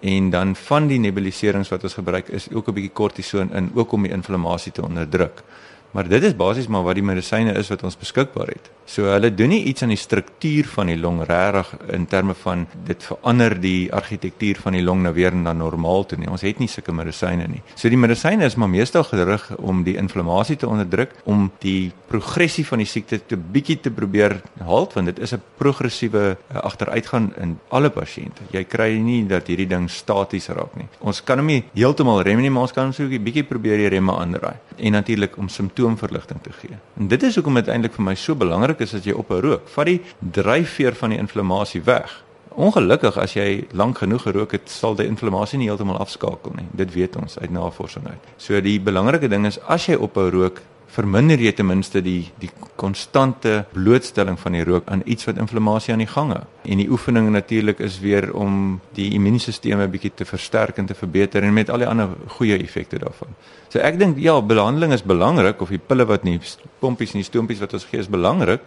En 0.00 0.30
dan 0.30 0.54
van 0.56 0.86
die 0.86 0.98
nebuliserings 0.98 1.68
wat 1.68 1.82
ons 1.82 1.98
gebruik 1.98 2.28
is 2.28 2.46
ook 2.52 2.68
'n 2.68 2.74
bietjie 2.74 2.92
kortison 2.92 3.52
in 3.52 3.70
ook 3.74 3.92
om 3.92 4.02
die 4.02 4.12
inflammasie 4.12 4.72
te 4.72 4.82
onderdruk. 4.82 5.42
Maar 5.90 6.08
dit 6.08 6.22
is 6.22 6.36
basies 6.36 6.66
maar 6.68 6.84
wat 6.84 6.98
die 6.98 7.04
medisyne 7.04 7.54
is 7.56 7.70
wat 7.72 7.82
ons 7.82 7.96
beskikbaar 7.96 8.52
het. 8.52 8.68
So 8.88 9.08
hulle 9.12 9.28
doen 9.34 9.52
nie 9.52 9.62
iets 9.68 9.84
aan 9.84 9.92
die 9.92 10.00
struktuur 10.00 10.68
van 10.72 10.88
die 10.88 10.96
long 10.96 11.20
regtig 11.28 11.74
in 11.92 12.06
terme 12.08 12.34
van 12.40 12.66
dit 12.88 13.02
verander 13.04 13.56
die 13.60 13.92
argitektuur 13.92 14.60
van 14.64 14.76
die 14.76 14.82
long 14.84 15.02
nou 15.04 15.12
weer 15.16 15.34
na 15.36 15.52
normaal 15.52 16.06
toe 16.08 16.18
nie. 16.20 16.28
Ons 16.32 16.44
het 16.46 16.60
nie 16.60 16.68
sulke 16.72 16.92
medisyne 16.96 17.48
nie. 17.48 17.60
So 17.74 17.92
die 17.92 18.00
medisyne 18.00 18.48
is 18.48 18.56
maar 18.56 18.70
meestal 18.72 19.04
gerig 19.08 19.44
om 19.58 19.82
die 19.84 19.96
inflammasie 20.00 20.56
te 20.56 20.68
onderdruk, 20.68 21.12
om 21.28 21.50
die 21.64 21.92
progressie 22.08 22.64
van 22.68 22.80
die 22.80 22.88
siekte 22.88 23.20
te 23.20 23.36
bietjie 23.36 23.78
te 23.84 23.92
probeer 23.92 24.38
halt 24.64 24.96
want 24.96 25.12
dit 25.12 25.18
is 25.18 25.34
'n 25.34 25.42
progressiewe 25.58 26.36
uh, 26.36 26.56
agteruitgang 26.56 27.32
in 27.36 27.58
alle 27.68 27.90
pasiënte. 27.90 28.48
Jy 28.52 28.64
kry 28.64 28.98
nie 28.98 29.26
dat 29.26 29.46
hierdie 29.46 29.68
ding 29.68 29.90
staties 29.90 30.48
raak 30.48 30.76
nie. 30.76 30.88
Ons 31.00 31.24
kan 31.24 31.38
hom 31.38 31.46
nie 31.46 31.64
heeltemal 31.74 32.22
rem 32.22 32.40
nie, 32.40 32.50
maar 32.50 32.62
ons 32.62 32.72
kan 32.72 32.84
hom 32.84 32.92
so 32.92 33.02
'n 33.04 33.24
bietjie 33.24 33.44
probeer 33.44 33.76
die 33.76 33.88
remme 33.88 34.12
aandraai 34.12 34.56
en 34.78 34.92
natuurlik 34.92 35.36
om 35.36 35.48
simptoomverligting 35.78 36.42
te 36.42 36.52
gee. 36.52 36.76
En 36.98 37.08
dit 37.08 37.22
is 37.22 37.34
hoekom 37.34 37.54
dit 37.54 37.68
eintlik 37.68 37.94
vir 37.94 38.04
my 38.04 38.14
so 38.14 38.34
belangrik 38.34 38.80
is 38.80 38.94
dat 38.96 39.04
jy 39.04 39.14
ophou 39.14 39.40
rook. 39.40 39.68
Vat 39.68 39.86
die 39.86 40.00
dryfveer 40.18 40.94
van 40.94 41.10
die 41.10 41.18
inflammasie 41.18 41.82
weg. 41.82 42.24
Ongelukkig 42.58 43.16
as 43.18 43.36
jy 43.36 43.66
lank 43.72 43.98
genoeg 44.02 44.24
gerook 44.26 44.52
het, 44.52 44.70
sal 44.70 44.96
die 44.98 45.06
inflammasie 45.06 45.58
nie 45.58 45.68
heeltemal 45.68 46.00
afskakel 46.02 46.56
nie. 46.56 46.66
Dit 46.72 46.92
weet 46.94 47.16
ons 47.16 47.38
uit 47.38 47.50
navorsing 47.54 48.06
uit. 48.08 48.32
So 48.36 48.60
die 48.60 48.80
belangrike 48.80 49.28
ding 49.28 49.46
is 49.46 49.60
as 49.68 49.86
jy 49.86 49.94
ophou 49.94 50.28
rook, 50.30 50.60
verminder 50.88 51.40
jy 51.40 51.52
ten 51.52 51.66
minste 51.68 52.00
die 52.02 52.30
die 52.40 52.50
konstante 52.78 53.64
blootstelling 53.74 54.38
van 54.40 54.54
die 54.56 54.64
rook 54.64 54.88
aan 54.88 55.02
iets 55.04 55.26
wat 55.28 55.38
inflammasie 55.42 55.92
aan 55.92 56.02
die 56.02 56.10
gang 56.10 56.32
hou. 56.32 56.42
En 56.64 56.80
die 56.80 56.88
oefening 56.90 57.30
natuurlik 57.34 57.80
is 57.84 57.98
weer 58.00 58.30
om 58.34 58.80
die 58.96 59.10
immuunstelsel 59.14 59.82
'n 59.82 59.90
bietjie 59.90 60.14
te 60.14 60.24
versterk 60.24 60.78
en 60.78 60.86
te 60.86 60.94
verbeter 60.94 61.42
en 61.42 61.52
met 61.52 61.70
al 61.70 61.78
die 61.78 61.86
ander 61.86 62.08
goeie 62.38 62.58
effekte 62.58 62.98
daarvan. 62.98 63.34
So 63.68 63.78
ek 63.78 63.98
dink 63.98 64.18
ja, 64.18 64.40
behandeling 64.42 64.92
is 64.92 65.02
belangrik 65.02 65.60
of 65.60 65.68
die 65.68 65.78
pille 65.86 66.06
wat 66.06 66.24
nie 66.24 66.40
pompies 66.78 67.12
en 67.12 67.20
die 67.20 67.30
stoompies 67.30 67.60
wat 67.60 67.72
ons 67.72 67.84
gee 67.84 68.00
is 68.00 68.08
belangrik. 68.08 68.60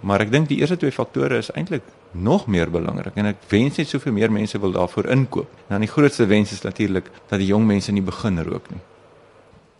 Maar 0.00 0.20
ek 0.20 0.30
dink 0.30 0.48
die 0.48 0.58
eerste 0.58 0.76
twee 0.76 0.92
faktore 0.92 1.38
is 1.38 1.50
eintlik 1.50 1.82
nog 2.12 2.46
meer 2.46 2.70
belangrik 2.70 3.16
en 3.16 3.26
ek 3.26 3.36
wens 3.48 3.76
net 3.76 3.88
soveel 3.88 4.12
meer 4.12 4.32
mense 4.32 4.58
wil 4.58 4.72
daarvoor 4.72 5.10
inkoop. 5.10 5.48
Nou 5.68 5.80
die 5.80 5.90
grootste 5.90 6.26
wens 6.26 6.52
is 6.52 6.62
natuurlik 6.62 7.10
dat 7.28 7.38
die 7.38 7.46
jong 7.46 7.66
mense 7.66 7.92
nie 7.92 8.02
begin 8.02 8.38
rook 8.38 8.70
nie. 8.70 8.80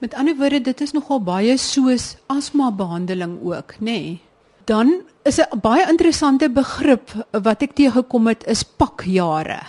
Met 0.02 0.16
ander 0.18 0.35
woorde, 0.35 0.59
dit 0.66 0.80
is 0.82 0.90
nogal 0.97 1.21
baie 1.23 1.52
soos 1.62 2.16
asma 2.32 2.73
behandeling 2.75 3.37
ook, 3.47 3.76
nê? 3.78 3.85
Nee. 3.87 4.21
Dan 4.66 4.88
is 5.23 5.38
'n 5.38 5.61
baie 5.62 5.87
interessante 5.90 6.50
begrip 6.50 7.11
wat 7.30 7.62
ek 7.62 7.75
teëgekom 7.78 8.26
het 8.26 8.42
is 8.47 8.64
pakjare. 8.64 9.61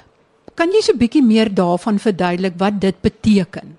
Kan 0.55 0.69
jy 0.73 0.81
so 0.81 0.93
'n 0.93 0.97
bietjie 0.97 1.21
meer 1.21 1.53
daarvan 1.53 1.99
verduidelik 1.99 2.53
wat 2.57 2.81
dit 2.81 3.01
beteken? 3.01 3.77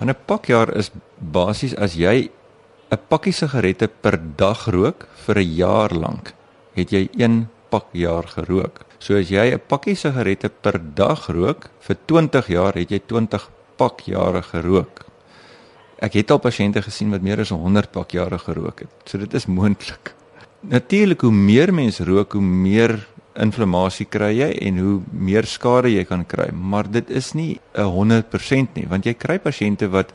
'n 0.00 0.14
Pakjaar 0.26 0.76
is 0.76 0.90
basies 1.18 1.76
as 1.76 1.94
jy 1.94 2.30
'n 2.90 2.98
pakkie 3.08 3.32
sigarette 3.32 3.88
per 3.88 4.18
dag 4.36 4.66
rook 4.66 5.06
vir 5.26 5.38
'n 5.38 5.54
jaar 5.54 5.94
lank, 5.94 6.34
het 6.74 6.90
jy 6.90 7.08
1 7.16 7.48
pakjaar 7.70 8.26
gerook. 8.26 8.84
So 8.98 9.14
as 9.14 9.28
jy 9.28 9.52
'n 9.54 9.60
pakkie 9.68 9.94
sigarette 9.94 10.48
per 10.48 10.80
dag 10.94 11.26
rook 11.26 11.70
vir 11.80 11.96
20 12.06 12.48
jaar, 12.48 12.74
het 12.74 12.90
jy 12.90 13.00
20 13.06 13.48
pakjare 13.76 14.42
gerook. 14.42 15.13
Ek 15.98 16.12
het 16.12 16.30
al 16.30 16.38
pasiënte 16.38 16.82
gesien 16.82 17.10
wat 17.10 17.22
meer 17.22 17.40
as 17.40 17.50
100 17.50 17.90
pakjare 17.92 18.38
gerook 18.38 18.80
het. 18.80 18.90
So 19.04 19.18
dit 19.18 19.34
is 19.34 19.46
moontlik. 19.46 20.14
Natuurlik 20.60 21.20
hoe 21.20 21.32
meer 21.32 21.74
mens 21.74 21.98
rook, 21.98 22.32
hoe 22.32 22.42
meer 22.42 23.06
inflammasie 23.34 24.06
kry 24.06 24.30
jy 24.38 24.50
en 24.68 24.78
hoe 24.78 24.94
meer 25.10 25.46
skade 25.50 25.90
jy 25.90 26.04
kan 26.06 26.24
kry, 26.26 26.50
maar 26.52 26.90
dit 26.90 27.10
is 27.10 27.34
nie 27.34 27.60
'n 27.74 27.90
100% 27.90 28.74
nie, 28.74 28.86
want 28.86 29.04
jy 29.04 29.14
kry 29.14 29.38
pasiënte 29.38 29.90
wat 29.90 30.12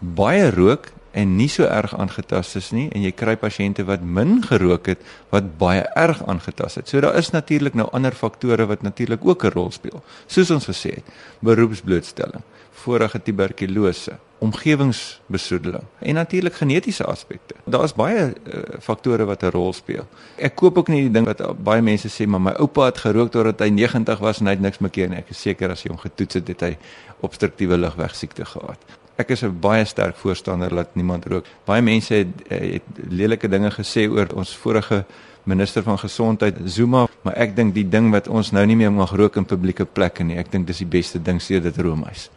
baie 0.00 0.50
rook 0.50 0.92
en 1.16 1.36
nie 1.36 1.48
so 1.48 1.64
erg 1.64 1.94
aangetast 1.96 2.56
is 2.56 2.72
nie 2.76 2.88
en 2.92 3.02
jy 3.02 3.12
kry 3.16 3.36
pasiënte 3.40 3.84
wat 3.88 4.02
min 4.02 4.42
gerook 4.44 4.86
het 4.86 4.98
wat 5.32 5.56
baie 5.58 5.84
erg 5.96 6.20
aangetast 6.28 6.76
het. 6.76 6.88
So 6.88 7.00
daar 7.00 7.16
is 7.16 7.32
natuurlik 7.32 7.74
nou 7.74 7.88
ander 7.92 8.12
faktore 8.12 8.66
wat 8.66 8.82
natuurlik 8.82 9.24
ook 9.24 9.44
'n 9.44 9.52
rol 9.54 9.70
speel. 9.70 10.02
Soos 10.26 10.50
ons 10.50 10.66
gesê 10.66 10.94
het, 11.00 11.04
beroepsblootstelling, 11.40 12.42
vorige 12.76 13.22
tuberkulose, 13.22 14.18
omgewingsbesoedeling 14.38 15.84
en 15.98 16.14
natuurlik 16.14 16.54
genetiese 16.54 17.04
aspekte. 17.04 17.54
Daar's 17.64 17.94
baie 17.96 18.26
uh, 18.26 18.62
faktore 18.80 19.24
wat 19.24 19.42
'n 19.42 19.50
rol 19.54 19.72
speel. 19.72 20.04
Ek 20.36 20.54
koop 20.54 20.78
ook 20.78 20.88
nie 20.88 21.00
die 21.08 21.10
ding 21.10 21.26
wat 21.26 21.40
baie 21.64 21.82
mense 21.82 22.08
sê 22.08 22.26
maar 22.26 22.40
my 22.40 22.52
oupa 22.60 22.84
het 22.84 22.98
gerook 22.98 23.30
totdat 23.32 23.60
hy 23.60 23.70
90 23.70 24.18
was 24.18 24.40
en 24.40 24.46
hy 24.46 24.52
het 24.52 24.60
niks 24.60 24.78
meer 24.78 24.90
keer 24.90 25.08
nie. 25.08 25.18
Ek 25.18 25.30
is 25.30 25.40
seker 25.40 25.70
as 25.70 25.82
jy 25.82 25.90
hom 25.90 25.98
getoets 25.98 26.34
het, 26.34 26.48
het 26.48 26.60
hy 26.60 26.76
obstruktiewe 27.20 27.76
lugweegsiekte 27.76 28.44
gehad. 28.44 28.78
Ek 29.16 29.30
is 29.30 29.42
'n 29.42 29.60
baie 29.60 29.84
sterk 29.84 30.16
voorstander 30.16 30.68
dat 30.68 30.94
niemand 30.94 31.24
rook. 31.24 31.44
Baie 31.64 31.82
mense 31.82 32.14
het, 32.14 32.28
eh, 32.48 32.72
het 32.72 32.82
lelike 33.08 33.48
dinge 33.48 33.70
gesê 33.70 34.10
oor 34.10 34.26
ons 34.34 34.56
vorige 34.56 35.04
minister 35.44 35.82
van 35.82 35.98
gesondheid 35.98 36.56
Zuma, 36.64 37.06
maar 37.22 37.34
ek 37.34 37.56
dink 37.56 37.74
die 37.74 37.88
ding 37.88 38.10
wat 38.10 38.28
ons 38.28 38.50
nou 38.50 38.66
nie 38.66 38.76
meer 38.76 38.92
mag 38.92 39.10
rook 39.10 39.36
in 39.36 39.44
publieke 39.44 39.84
plekke 39.84 40.24
nie. 40.24 40.36
Ek 40.36 40.50
dink 40.50 40.66
dis 40.66 40.78
die 40.78 40.90
beste 40.90 41.22
ding 41.22 41.42
sedert 41.42 41.78
Romeis. 41.78 42.30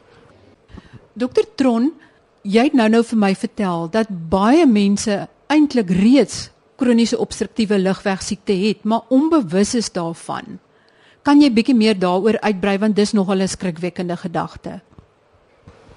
Dokter 1.19 1.43
Tron, 1.59 1.89
jy 2.47 2.69
het 2.69 2.75
nou-nou 2.77 3.01
vir 3.03 3.19
my 3.19 3.33
vertel 3.35 3.89
dat 3.91 4.11
baie 4.31 4.63
mense 4.69 5.15
eintlik 5.51 5.89
reeds 5.91 6.45
kroniese 6.79 7.17
obstruktiewe 7.19 7.75
lugweegsiekte 7.81 8.55
het, 8.55 8.85
maar 8.87 9.09
onbewus 9.11 9.73
is 9.75 9.89
daarvan. 9.91 10.59
Kan 11.27 11.41
jy 11.43 11.49
bietjie 11.51 11.75
meer 11.75 11.97
daaroor 11.99 12.39
uitbrei 12.39 12.77
want 12.79 12.95
dis 12.95 13.11
nogal 13.11 13.43
'n 13.43 13.51
skrikwekkende 13.51 14.15
gedagte. 14.15 14.79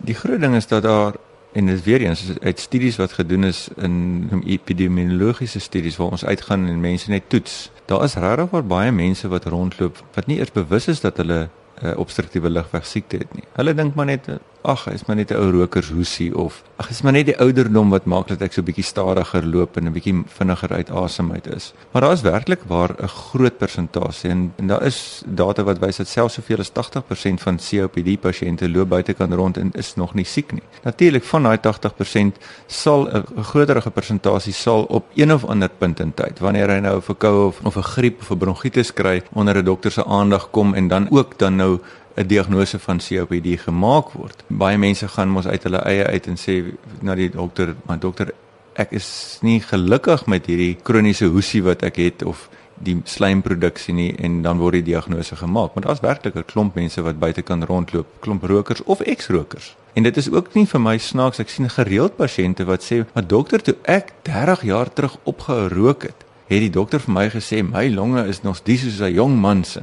Die 0.03 0.15
groot 0.15 0.41
ding 0.41 0.57
is 0.57 0.67
dat 0.67 0.83
daar 0.83 1.15
en 1.53 1.67
dit 1.67 1.85
weer 1.85 2.01
eens 2.01 2.33
uit 2.41 2.59
studies 2.59 2.97
wat 2.97 3.13
gedoen 3.13 3.45
is 3.45 3.69
in 3.77 4.43
epidemiologiese 4.47 5.61
studies 5.61 5.97
waar 5.97 6.11
ons 6.11 6.25
uitgaan 6.25 6.67
en 6.67 6.81
mense 6.81 7.11
net 7.11 7.29
toets. 7.29 7.71
Daar 7.87 8.05
is 8.05 8.15
regtig 8.15 8.67
baie 8.67 8.93
mense 8.93 9.29
wat 9.29 9.45
rondloop 9.45 10.03
wat 10.15 10.27
nie 10.27 10.39
eers 10.39 10.53
bewus 10.53 10.89
is 10.89 11.01
dat 11.01 11.17
hulle 11.17 11.49
'n 11.83 11.87
uh, 11.87 11.99
obstruktiewe 11.99 12.51
lugweegsiekte 12.51 13.17
het 13.17 13.35
nie. 13.35 13.45
Hulle 13.53 13.75
dink 13.75 13.95
maar 13.95 14.07
net 14.07 14.29
ag, 14.63 14.87
is 14.93 15.05
maar 15.07 15.17
net 15.17 15.31
'n 15.31 15.35
ou 15.35 15.51
rokershoesie 15.51 16.37
of 16.37 16.63
ag, 16.77 16.91
is 16.91 17.03
maar 17.03 17.13
net 17.13 17.27
die 17.27 17.39
ouderdom 17.39 17.91
wat 17.91 18.05
maak 18.05 18.29
dat 18.29 18.43
ek 18.43 18.53
so 18.53 18.63
bietjie 18.63 18.85
stadiger 18.85 19.47
loop 19.47 19.77
en 19.77 19.87
'n 19.87 19.93
bietjie 19.93 20.23
vinniger 20.27 20.73
uit 20.73 20.91
asem 20.91 21.33
uit 21.33 21.47
is. 21.47 21.73
Maar 21.93 22.03
daar 22.03 22.13
is 22.13 22.21
werklik 22.21 22.61
waar 22.67 22.91
'n 23.03 23.09
groot 23.09 23.59
persentasie 23.59 24.31
en, 24.31 24.53
en 24.57 24.67
daar 24.67 24.83
is 24.83 25.23
data 25.27 25.63
wat 25.63 25.79
wys 25.79 25.97
dat 25.97 26.09
selfs 26.09 26.35
soveel 26.35 26.59
as 26.59 26.73
80% 26.73 27.41
van 27.41 27.59
COPD 27.59 28.21
pasiënte 28.21 28.71
loop 28.71 28.89
buitekant 28.89 29.33
rond 29.33 29.57
en 29.57 29.71
is 29.73 29.95
nog 29.95 30.15
nie 30.15 30.25
siek 30.25 30.53
nie. 30.53 30.63
Natuurlik 30.83 31.25
van 31.25 31.43
daai 31.43 31.59
80% 31.59 32.39
sal 32.67 33.09
'n 33.09 33.43
groterige 33.43 33.91
persentasie 33.91 34.53
sal 34.53 34.83
op 34.83 35.05
een 35.15 35.33
of 35.33 35.45
ander 35.45 35.71
punt 35.79 36.01
in 36.01 36.15
tyd 36.15 36.39
wanneer 36.39 36.69
hy 36.69 36.81
nou 36.81 36.97
'n 36.97 37.03
verkoue 37.03 37.47
of 37.47 37.61
of 37.63 37.77
'n 37.77 37.83
griep 37.83 38.21
of 38.21 38.31
'n 38.31 38.39
bronkietis 38.39 38.93
kry 38.93 39.23
onder 39.33 39.57
'n 39.57 39.65
dokter 39.65 39.91
se 39.91 40.05
aandag 40.05 40.51
kom 40.51 40.75
en 40.75 40.89
dan 40.89 41.07
ook 41.11 41.39
dan 41.39 41.57
nou 41.57 41.81
'n 42.15 42.27
diagnose 42.27 42.79
van 42.79 43.01
COPD 43.09 43.61
gemaak 43.61 44.13
word. 44.13 44.45
Baie 44.47 44.79
mense 44.79 45.09
gaan 45.09 45.29
mos 45.29 45.47
uit 45.47 45.63
hulle 45.63 45.79
eie 45.79 46.07
uit 46.07 46.27
en 46.27 46.37
sê 46.37 46.63
na 47.01 47.15
die 47.15 47.31
dokter, 47.31 47.75
"Maar 47.87 47.99
dokter, 47.99 48.33
ek 48.73 48.91
is 48.91 49.39
nie 49.43 49.61
gelukkig 49.61 50.27
met 50.27 50.47
hierdie 50.47 50.77
kroniese 50.83 51.27
hoesie 51.27 51.63
wat 51.63 51.83
ek 51.83 51.97
het 51.97 52.23
of 52.23 52.49
die 52.75 53.01
slijmproduksie 53.05 53.95
nie 53.95 54.17
en 54.17 54.43
dan 54.43 54.59
word 54.59 54.73
die 54.73 54.83
diagnose 54.83 55.37
gemaak." 55.37 55.75
Maar 55.75 55.85
daar's 55.85 56.01
werklik 56.01 56.35
'n 56.35 56.45
klomp 56.45 56.75
mense 56.75 57.03
wat 57.03 57.19
buite 57.19 57.43
kan 57.43 57.65
rondloop, 57.65 58.07
klomp 58.21 58.43
rokers 58.43 58.83
of 58.85 59.01
eks-rokers. 59.01 59.77
En 59.93 60.03
dit 60.03 60.17
is 60.17 60.31
ook 60.31 60.55
nie 60.55 60.67
vir 60.67 60.81
my 60.81 60.99
snaaks 60.99 61.39
ek 61.39 61.49
sien 61.49 61.71
gereeld 61.71 62.17
pasiënte 62.17 62.65
wat 62.65 62.93
sê, 62.93 63.05
"Maar 63.15 63.27
dokter, 63.27 63.63
toe 63.63 63.77
ek 63.83 64.13
30 64.23 64.63
jaar 64.63 64.93
terug 64.93 65.17
opgehou 65.23 65.69
rook 65.69 66.03
het, 66.03 66.25
het 66.47 66.61
die 66.61 66.71
dokter 66.71 67.01
vir 67.01 67.15
my 67.15 67.31
gesê 67.31 67.63
my 67.63 67.89
longe 67.89 68.27
is 68.27 68.43
nog 68.43 68.63
dis 68.63 68.81
soos 68.81 69.01
'n 69.01 69.13
jong 69.13 69.41
man 69.41 69.65
se." 69.65 69.81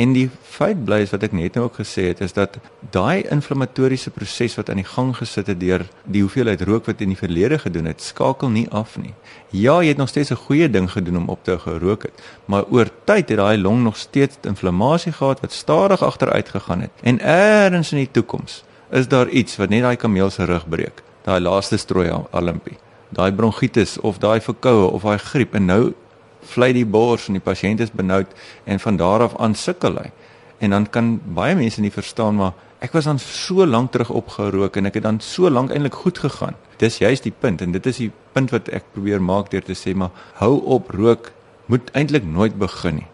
En 0.00 0.14
die 0.16 0.30
feit 0.42 0.78
bly 0.88 1.02
is 1.04 1.10
wat 1.12 1.26
ek 1.26 1.34
net 1.36 1.56
nou 1.58 1.66
ook 1.66 1.76
gesê 1.82 2.06
het 2.08 2.22
is 2.24 2.32
dat 2.32 2.54
daai 2.94 3.20
inflammatoriese 3.34 4.12
proses 4.14 4.54
wat 4.56 4.70
aan 4.72 4.80
die 4.80 4.88
gang 4.88 5.10
gesit 5.18 5.50
het 5.52 5.60
deur 5.60 5.84
die 6.08 6.22
hoeveelheid 6.24 6.62
rook 6.64 6.88
wat 6.88 7.02
in 7.04 7.12
die 7.12 7.18
verlede 7.20 7.58
gedoen 7.60 7.90
het, 7.90 8.00
skakel 8.00 8.48
nie 8.54 8.64
af 8.72 8.94
nie. 8.96 9.12
Ja, 9.52 9.74
jy 9.82 9.92
het 9.92 10.00
nog 10.00 10.08
steeds 10.08 10.32
'n 10.32 10.40
goeie 10.46 10.70
ding 10.70 10.88
gedoen 10.90 11.16
om 11.16 11.28
op 11.28 11.44
te 11.44 11.58
gerook 11.58 12.02
het, 12.08 12.22
maar 12.44 12.64
oor 12.70 12.88
tyd 13.04 13.28
het 13.28 13.38
daai 13.38 13.58
long 13.58 13.82
nog 13.82 13.96
steeds 13.96 14.38
inflammasie 14.42 15.12
gehad 15.12 15.40
wat 15.40 15.52
stadig 15.52 16.02
agteruit 16.02 16.48
gegaan 16.48 16.80
het. 16.80 16.90
En 17.02 17.20
eers 17.20 17.92
in 17.92 17.98
die 17.98 18.10
toekoms 18.10 18.64
is 18.90 19.08
daar 19.08 19.28
iets 19.28 19.56
wat 19.56 19.68
net 19.68 19.82
daai 19.82 19.96
kameel 19.96 20.30
se 20.30 20.44
rug 20.44 20.68
breek. 20.68 21.02
Daai 21.24 21.40
laaste 21.40 21.76
strooi 21.76 22.10
alimpie. 22.30 22.78
Daai 23.08 23.32
bronkietis 23.32 23.98
of 24.00 24.18
daai 24.18 24.40
verkoue 24.40 24.90
of 24.90 25.02
daai 25.02 25.18
griep 25.18 25.54
en 25.54 25.64
nou 25.64 25.94
vlei 26.42 26.72
die 26.72 26.86
bors 26.86 27.28
en 27.28 27.38
die 27.38 27.44
pasiënt 27.44 27.80
is 27.80 27.92
benoud 27.92 28.26
en 28.64 28.80
van 28.80 28.96
daar 28.96 29.20
af 29.20 29.36
aan 29.36 29.54
sukkel 29.54 29.96
hy. 29.96 30.10
En 30.58 30.70
dan 30.70 30.86
kan 30.90 31.20
baie 31.24 31.54
mense 31.56 31.80
nie 31.80 31.92
verstaan 31.92 32.36
maar 32.36 32.52
ek 32.80 32.92
was 32.96 33.04
dan 33.04 33.18
so 33.18 33.66
lank 33.66 33.92
terug 33.92 34.10
opgerook 34.10 34.76
en 34.76 34.88
ek 34.88 35.00
het 35.00 35.04
dan 35.04 35.20
so 35.20 35.50
lank 35.50 35.70
eintlik 35.70 35.94
goed 35.94 36.18
gegaan. 36.18 36.56
Dis 36.80 36.98
juist 36.98 37.22
die 37.28 37.34
punt 37.34 37.60
en 37.60 37.72
dit 37.72 37.86
is 37.86 37.96
die 37.96 38.12
punt 38.32 38.50
wat 38.50 38.68
ek 38.68 38.92
probeer 38.94 39.20
maak 39.20 39.50
deur 39.50 39.64
te 39.64 39.76
sê 39.76 39.94
maar 39.94 40.10
hou 40.40 40.56
op 40.64 40.90
rook 40.96 41.32
moet 41.66 41.90
eintlik 41.92 42.24
nooit 42.24 42.56
begin 42.58 43.02
nie. 43.02 43.08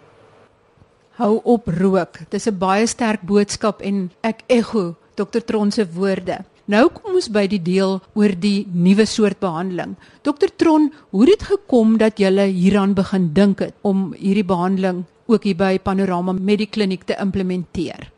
Hou 1.16 1.40
op 1.44 1.66
rook. 1.66 2.18
Dis 2.28 2.46
'n 2.46 2.58
baie 2.58 2.86
sterk 2.86 3.22
boodskap 3.22 3.80
en 3.80 4.10
ek 4.22 4.42
ekho 4.46 4.96
Dr. 5.14 5.40
Tron 5.40 5.70
se 5.70 5.86
woorde. 5.92 6.44
Nou 6.66 6.88
kom 6.90 7.14
ons 7.14 7.28
by 7.30 7.44
die 7.46 7.60
deel 7.62 8.00
oor 8.18 8.32
die 8.42 8.66
nuwe 8.74 9.04
soort 9.06 9.38
behandeling. 9.38 9.92
Dokter 10.26 10.50
Tron, 10.50 10.88
hoe 11.14 11.22
het 11.22 11.36
dit 11.36 11.44
gekom 11.46 11.94
dat 12.02 12.18
jy 12.18 12.32
hieraan 12.50 12.96
begin 12.98 13.28
dink 13.34 13.62
het 13.62 13.74
om 13.86 14.08
hierdie 14.18 14.44
behandeling 14.44 15.04
ook 15.30 15.46
hier 15.46 15.54
by 15.54 15.78
Panorama 15.78 16.34
Medikliniek 16.34 17.04
te 17.06 17.14
implementeer? 17.22 18.10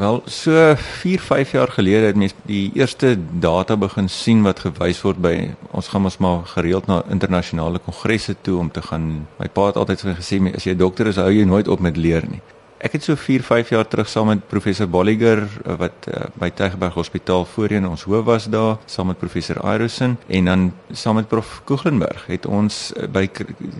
Wel, 0.00 0.22
so 0.24 0.72
4, 1.02 1.20
5 1.20 1.52
jaar 1.52 1.68
gelede 1.68 2.06
het 2.06 2.16
mens 2.16 2.32
die 2.48 2.70
eerste 2.72 3.18
data 3.44 3.76
begin 3.76 4.08
sien 4.08 4.40
wat 4.46 4.62
gewys 4.64 5.02
word 5.04 5.20
by 5.20 5.34
ons 5.76 5.90
gaan 5.92 6.08
ons 6.08 6.16
maar 6.16 6.46
gereeld 6.54 6.88
na 6.88 7.02
internasionale 7.12 7.82
kongresse 7.84 8.38
toe 8.40 8.56
om 8.56 8.70
te 8.72 8.80
gaan. 8.80 9.26
My 9.36 9.50
pa 9.52 9.66
het 9.68 9.76
altyd 9.76 10.06
gesê 10.16 10.40
as 10.54 10.64
jy 10.64 10.72
dokter 10.80 11.12
is, 11.12 11.20
hou 11.20 11.28
jy 11.28 11.44
nooit 11.44 11.68
op 11.68 11.84
met 11.84 12.00
leer 12.00 12.24
nie. 12.24 12.40
Ek 12.80 12.94
het 12.96 13.04
so 13.04 13.12
4, 13.12 13.42
5 13.44 13.68
jaar 13.74 13.88
terug 13.92 14.08
saam 14.08 14.30
met 14.30 14.46
professor 14.48 14.88
Bolliger 14.88 15.42
wat 15.76 16.06
uh, 16.08 16.30
by 16.40 16.48
Tygerberg 16.56 16.94
Hospitaal 16.96 17.44
voorheen 17.44 17.84
ons 17.84 18.06
hoof 18.08 18.24
was 18.24 18.46
daar, 18.48 18.78
saam 18.88 19.10
met 19.12 19.18
professor 19.20 19.58
Irosen 19.60 20.16
en 20.26 20.48
dan 20.48 20.62
saam 20.88 21.18
met 21.20 21.28
prof 21.28 21.58
Koeglenberg 21.68 22.24
het 22.32 22.48
ons 22.48 22.78
uh, 22.96 23.04
by 23.04 23.26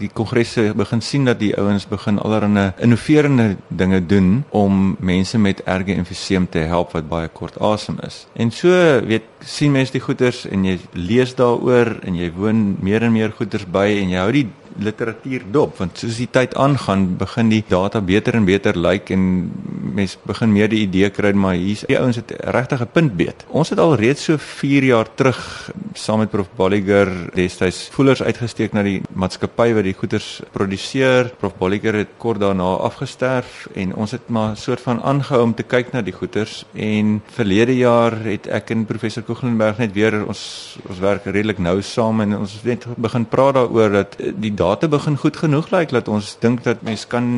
die 0.03 0.11
kongresse 0.13 0.75
begin 0.77 1.01
sien 1.01 1.25
dat 1.25 1.41
die 1.41 1.55
ouens 1.57 1.89
begin 1.89 2.21
allerlei 2.21 2.67
innoverende 2.77 3.55
dinge 3.69 4.03
doen 4.05 4.45
om 4.53 4.99
mense 5.01 5.41
met 5.41 5.65
erge 5.65 5.97
emfyseem 5.97 6.51
te 6.53 6.69
help 6.69 6.93
wat 6.93 7.09
baie 7.09 7.33
kort 7.33 7.57
asem 7.57 7.97
is. 8.05 8.27
En 8.37 8.53
so 8.53 8.69
weet 9.09 9.30
sien 9.45 9.73
mense 9.73 9.93
die 9.93 10.03
goeters 10.05 10.45
en 10.47 10.65
jy 10.65 10.79
lees 10.93 11.35
daaroor 11.39 12.01
en 12.07 12.17
jy 12.19 12.31
woon 12.37 12.77
meer 12.85 13.03
en 13.03 13.13
meer 13.13 13.33
goeters 13.37 13.67
by 13.67 13.87
en 14.01 14.11
jy 14.11 14.19
hou 14.19 14.33
die 14.33 14.49
literatuur 14.79 15.45
dop 15.53 15.79
want 15.81 15.99
soos 16.01 16.19
die 16.21 16.29
tyd 16.31 16.55
aangaan 16.59 17.07
begin 17.21 17.51
die 17.53 17.63
data 17.69 18.01
beter 18.01 18.37
en 18.39 18.47
beter 18.49 18.77
lyk 18.77 19.11
like, 19.11 19.15
en 19.15 19.51
mense 19.97 20.19
begin 20.27 20.53
meer 20.55 20.71
die 20.71 20.85
idee 20.87 21.11
kry 21.15 21.33
maar 21.35 21.57
hier's 21.59 21.85
die 21.89 21.99
ouens 21.99 22.19
het 22.21 22.33
regtig 22.55 22.83
'n 22.83 22.93
punt 22.93 23.17
beet. 23.17 23.45
Ons 23.49 23.71
het 23.71 23.79
al 23.79 23.97
reeds 23.97 24.25
so 24.25 24.37
4 24.39 24.85
jaar 24.85 25.09
terug 25.15 25.71
saam 25.95 26.19
met 26.19 26.31
Prof 26.31 26.49
Bolliger 26.57 27.09
destyds 27.35 27.89
voelers 27.93 28.23
uitgesteek 28.23 28.73
na 28.73 28.83
die 28.83 29.03
maatskappy 29.13 29.73
wat 29.75 29.85
die 29.85 29.95
goederes 29.95 30.43
produseer. 30.53 31.33
Prof 31.39 31.57
Bolliger 31.59 31.95
het 31.95 32.09
kort 32.19 32.41
daarna 32.41 32.77
afgesterf 32.79 33.69
en 33.75 33.95
ons 33.95 34.11
het 34.11 34.29
maar 34.29 34.57
soort 34.57 34.81
van 34.81 35.03
aangehou 35.03 35.43
om 35.43 35.55
te 35.55 35.63
kyk 35.63 35.93
na 35.93 36.03
die 36.03 36.13
goederes 36.13 36.65
en 36.75 37.23
verlede 37.27 37.77
jaar 37.77 38.17
het 38.25 38.47
ek 38.47 38.71
en 38.71 38.85
professor 38.85 39.23
Koeglenberg 39.31 39.79
net 39.79 39.93
weer 39.95 40.17
ons 40.27 40.41
ons 40.91 40.99
werk 40.99 41.27
redelik 41.29 41.61
nou 41.63 41.77
saam 41.87 42.19
en 42.25 42.35
ons 42.41 42.55
het 42.65 42.87
begin 42.99 43.27
praat 43.31 43.55
daaroor 43.55 43.93
dat 43.95 44.17
die 44.43 44.51
data 44.59 44.89
begin 44.91 45.19
goed 45.21 45.37
genoeg 45.39 45.69
lyk 45.71 45.93
like, 45.93 45.95
dat 45.95 46.09
ons 46.11 46.33
dink 46.43 46.65
dat 46.67 46.83
mens 46.87 47.05
kan 47.07 47.29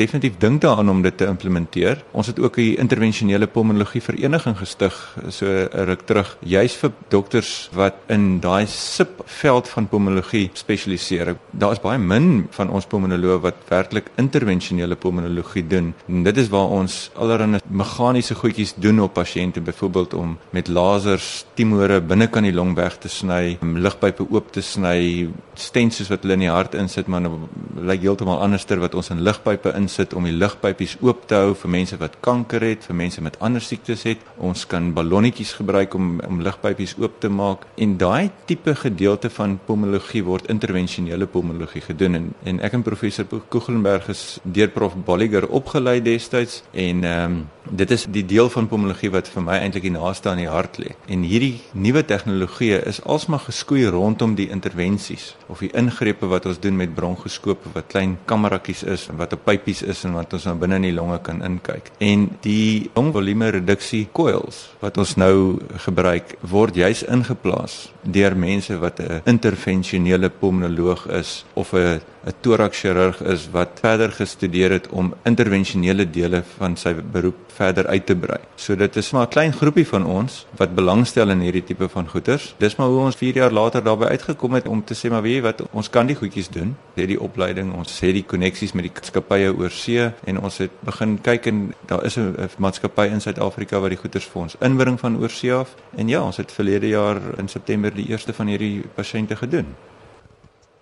definitief 0.00 0.38
dink 0.42 0.64
daaraan 0.64 0.90
om 0.90 1.02
dit 1.04 1.14
te 1.14 1.28
implementeer. 1.30 2.02
Ons 2.10 2.26
het 2.32 2.40
ook 2.42 2.58
'n 2.58 2.80
intervensionele 2.82 3.46
pulmonologie 3.46 4.02
vereniging 4.02 4.56
gestig 4.58 4.94
so 5.28 5.46
'n 5.46 5.84
ruk 5.90 6.02
terug 6.06 6.36
juis 6.40 6.74
vir 6.74 6.92
dokters 7.08 7.70
wat 7.72 7.94
in 8.08 8.40
daai 8.40 8.66
subveld 8.66 9.68
van 9.68 9.88
pulmonologie 9.88 10.50
spesialiseer. 10.52 11.36
Daar 11.50 11.72
is 11.72 11.80
baie 11.80 11.98
min 11.98 12.48
van 12.50 12.70
ons 12.70 12.86
pulmonoloë 12.86 13.40
wat 13.40 13.54
werklik 13.68 14.10
intervensionele 14.16 14.96
pulmonologie 14.96 15.66
doen. 15.66 15.94
En 16.08 16.22
dit 16.22 16.36
is 16.36 16.48
waar 16.48 16.68
ons 16.68 17.10
allerlei 17.14 17.60
meganiese 17.68 18.34
goedjies 18.34 18.74
doen 18.76 19.00
op 19.00 19.12
pasiënte 19.12 19.60
byvoorbeeld 19.60 20.14
om 20.14 20.38
met 20.50 20.68
lasers 20.68 21.27
tumore 21.58 22.00
binnekant 22.00 22.46
die 22.46 22.54
long 22.54 22.74
weg 22.78 22.98
te 23.02 23.10
sny, 23.12 23.58
ligpype 23.60 24.26
oop 24.30 24.52
te 24.54 24.62
sny, 24.62 25.28
stents 25.58 26.00
wat 26.10 26.22
hulle 26.24 26.36
in 26.38 26.44
die 26.46 26.52
hart 26.52 26.76
insit 26.78 27.08
maar 27.10 27.24
nou 27.24 27.48
lyk 27.88 28.02
heeltemal 28.04 28.40
anderster 28.44 28.80
wat 28.82 28.94
ons 28.98 29.10
in 29.14 29.22
ligpype 29.26 29.72
insit 29.78 30.14
om 30.16 30.26
die 30.28 30.34
ligpypies 30.34 30.96
oop 31.04 31.26
te 31.30 31.38
hou 31.38 31.54
vir 31.58 31.72
mense 31.74 31.98
wat 32.00 32.18
kanker 32.24 32.64
het, 32.66 32.86
vir 32.88 32.98
mense 33.00 33.22
met 33.24 33.38
ander 33.44 33.64
siektes 33.64 34.04
het. 34.08 34.22
Ons 34.38 34.66
kan 34.70 34.92
ballonnetjies 34.96 35.56
gebruik 35.58 35.94
om 35.98 36.18
om 36.28 36.42
ligpypies 36.44 36.94
oop 36.98 37.18
te 37.22 37.30
maak 37.32 37.64
en 37.80 37.96
daai 38.00 38.30
tipe 38.50 38.74
gedeelte 38.78 39.30
van 39.32 39.58
pulmonologie 39.66 40.24
word 40.26 40.48
intervensionele 40.52 41.26
pulmonologie 41.30 41.82
gedoen 41.84 42.18
en, 42.18 42.26
en 42.44 42.60
ek 42.64 42.78
en 42.78 42.86
professor 42.86 43.26
Koegelenberg 43.28 44.08
is 44.12 44.24
deur 44.44 44.70
prof 44.74 44.96
Bolliger 45.06 45.48
opgelei 45.60 45.98
destyds 46.04 46.62
en 46.72 47.04
ehm 47.04 47.38
um, 47.38 47.46
dit 47.70 47.90
is 47.90 48.06
die 48.08 48.24
deel 48.24 48.48
van 48.48 48.68
pulmonologie 48.68 49.10
wat 49.12 49.28
vir 49.28 49.44
my 49.44 49.58
eintlik 49.60 49.84
die 49.84 49.92
naaste 49.92 50.30
aan 50.30 50.40
die 50.40 50.48
hart 50.48 50.78
lê. 50.80 50.94
En 51.12 51.17
hierdie 51.26 51.60
nuwe 51.72 52.02
tegnologie 52.04 52.78
is 52.86 53.00
alsmaar 53.04 53.40
geskoei 53.46 53.86
rondom 53.90 54.34
die 54.38 54.48
intervensies 54.54 55.34
of 55.48 55.62
die 55.64 55.70
ingrepe 55.76 56.28
wat 56.30 56.46
ons 56.46 56.60
doen 56.62 56.76
met 56.76 56.94
bronkoskope 56.94 57.72
wat 57.74 57.88
klein 57.92 58.16
kameratjies 58.28 58.82
is 58.82 59.06
en 59.08 59.18
wat 59.20 59.32
op 59.36 59.44
pypies 59.46 59.82
is 59.82 60.04
en 60.04 60.16
wat 60.18 60.32
ons 60.36 60.48
nou 60.48 60.56
binne 60.60 60.78
in 60.80 60.88
die 60.88 60.94
longe 60.96 61.18
kan 61.24 61.42
inkyk. 61.44 61.90
En 61.98 62.28
die 62.44 62.90
longvolume 62.94 63.50
reduksie 63.58 64.06
coils 64.12 64.68
wat 64.82 64.98
ons 64.98 65.16
nou 65.16 65.58
gebruik 65.86 66.36
word 66.40 66.76
juis 66.76 67.04
ingeplaas 67.08 67.78
deur 68.02 68.36
mense 68.36 68.78
wat 68.78 69.00
'n 69.00 69.22
intervensionele 69.24 70.30
pulmonoloog 70.30 71.06
is 71.20 71.44
of 71.54 71.72
'n 71.74 72.00
'n 72.28 72.34
thoraxchirurg 72.40 73.20
is 73.34 73.48
wat 73.50 73.80
verder 73.80 74.10
gestudeer 74.12 74.70
het 74.70 74.88
om 74.88 75.14
intervensionele 75.24 76.04
dele 76.10 76.42
van 76.58 76.76
sy 76.76 76.92
beroep 77.12 77.36
verder 77.58 77.86
uit 77.86 78.06
te 78.06 78.16
brei. 78.16 78.38
So 78.56 78.76
dit 78.76 78.96
is 78.96 79.10
maar 79.10 79.26
'n 79.26 79.34
klein 79.36 79.52
groepie 79.52 79.86
van 79.86 80.04
ons 80.06 80.46
wat 80.56 80.74
belangstel 80.74 81.30
in 81.30 81.40
hierdie 81.40 81.64
tipe 81.64 81.88
van 81.88 82.08
goeders. 82.08 82.54
Dis 82.58 82.76
maar 82.76 82.88
hoe 82.88 83.00
ons 83.00 83.16
4 83.16 83.34
jaar 83.34 83.52
later 83.52 83.82
daarby 83.82 84.04
uitgekom 84.04 84.52
het 84.52 84.68
om 84.68 84.84
te 84.84 84.94
sê 84.94 85.10
maar 85.10 85.22
weet 85.22 85.42
wat 85.42 85.62
ons 85.72 85.90
kan 85.90 86.06
die 86.06 86.16
goedjies 86.16 86.48
doen. 86.48 86.76
Ons 86.76 86.94
het 86.94 87.08
die 87.08 87.20
opleiding, 87.20 87.74
ons 87.74 88.00
het 88.00 88.12
die 88.12 88.24
koneksies 88.24 88.72
met 88.72 88.84
die 88.84 88.92
maatskappye 88.94 89.56
oor 89.58 89.70
see 89.70 90.10
en 90.24 90.40
ons 90.40 90.58
het 90.58 90.70
begin 90.80 91.18
kyk 91.20 91.46
en 91.46 91.74
daar 91.86 92.04
is 92.04 92.16
'n 92.18 92.48
maatskappy 92.58 93.06
in 93.06 93.20
Suid-Afrika 93.20 93.80
wat 93.80 93.90
die 93.90 93.98
goeders 93.98 94.24
vir 94.24 94.42
ons 94.42 94.56
inbring 94.60 95.00
van 95.00 95.16
oor 95.16 95.30
see 95.30 95.54
af. 95.54 95.74
En 95.96 96.08
ja, 96.08 96.22
ons 96.22 96.36
het 96.36 96.52
verlede 96.52 96.88
jaar 96.88 97.20
in 97.38 97.48
September 97.48 97.94
die 97.94 98.08
eerste 98.08 98.32
van 98.32 98.46
hierdie 98.46 98.84
pasiënte 98.94 99.36
gedoen. 99.36 99.66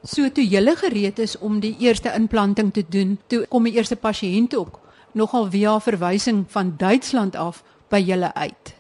So 0.07 0.29
toe 0.31 0.45
jy 0.47 0.63
gereed 0.77 1.19
is 1.19 1.39
om 1.39 1.61
die 1.61 1.75
eerste 1.79 2.13
implanting 2.15 2.73
te 2.73 2.85
doen, 2.89 3.19
toe 3.27 3.47
kom 3.51 3.65
die 3.65 3.75
eerste 3.75 3.97
pasiënt 3.97 4.55
ook 4.55 4.81
nogal 5.13 5.51
via 5.51 5.81
verwysing 5.81 6.45
van 6.49 6.75
Duitsland 6.77 7.37
af 7.37 7.63
by 7.89 7.99
julle 7.99 8.35
uit. 8.35 8.75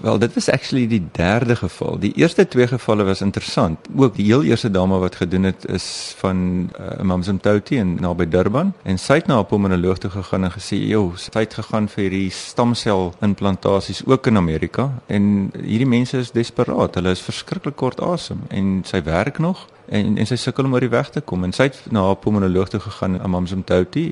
Wel, 0.00 0.18
dit 0.18 0.34
was 0.34 0.48
actually 0.50 0.86
die 0.86 1.02
derde 1.12 1.56
geval. 1.56 1.98
Die 1.98 2.12
eerste 2.16 2.48
twee 2.48 2.66
gevalle 2.66 3.04
was 3.04 3.20
interessant. 3.20 3.78
Ook 3.96 4.16
die 4.16 4.24
heel 4.24 4.42
eerste 4.42 4.70
dame 4.70 4.98
wat 4.98 5.14
gedoen 5.16 5.42
het 5.42 5.64
is 5.64 6.14
van 6.18 6.70
uh, 6.80 7.02
Mamsum 7.02 7.40
Touti 7.40 7.78
in 7.78 7.94
naby 8.00 8.26
Durban 8.28 8.72
en 8.82 8.98
sy 8.98 9.20
het 9.20 9.26
na 9.26 9.38
'n 9.38 9.46
pulmonoloog 9.46 9.98
toe 9.98 10.10
gegaan 10.10 10.44
en 10.44 10.52
gesê, 10.52 10.76
"Jo, 10.76 11.12
sy 11.16 11.38
het 11.38 11.54
gegaan 11.54 11.88
vir 11.88 12.02
hierdie 12.02 12.30
stamsel 12.30 13.14
implantasies 13.20 14.02
ook 14.06 14.26
in 14.26 14.36
Amerika 14.36 14.90
en 15.06 15.52
hierdie 15.62 15.88
mense 15.88 16.18
is 16.18 16.30
desperaat. 16.30 16.94
Hulle 16.94 17.10
is 17.10 17.20
verskriklik 17.20 17.76
kort 17.76 18.00
asem 18.00 18.40
en 18.48 18.82
sy 18.84 19.02
werk 19.02 19.38
nog 19.38 19.66
en 19.88 20.18
en 20.18 20.26
sy 20.26 20.36
sukkel 20.36 20.64
om 20.64 20.74
oor 20.74 20.84
die 20.84 20.92
weg 20.92 21.10
te 21.10 21.20
kom. 21.20 21.44
En 21.44 21.52
sy 21.52 21.68
het 21.70 21.80
na 21.92 22.06
haar 22.08 22.20
pulmonoloog 22.20 22.68
toe 22.72 22.80
gegaan 22.80 23.20
Amamsum 23.20 23.64
Touti 23.64 24.10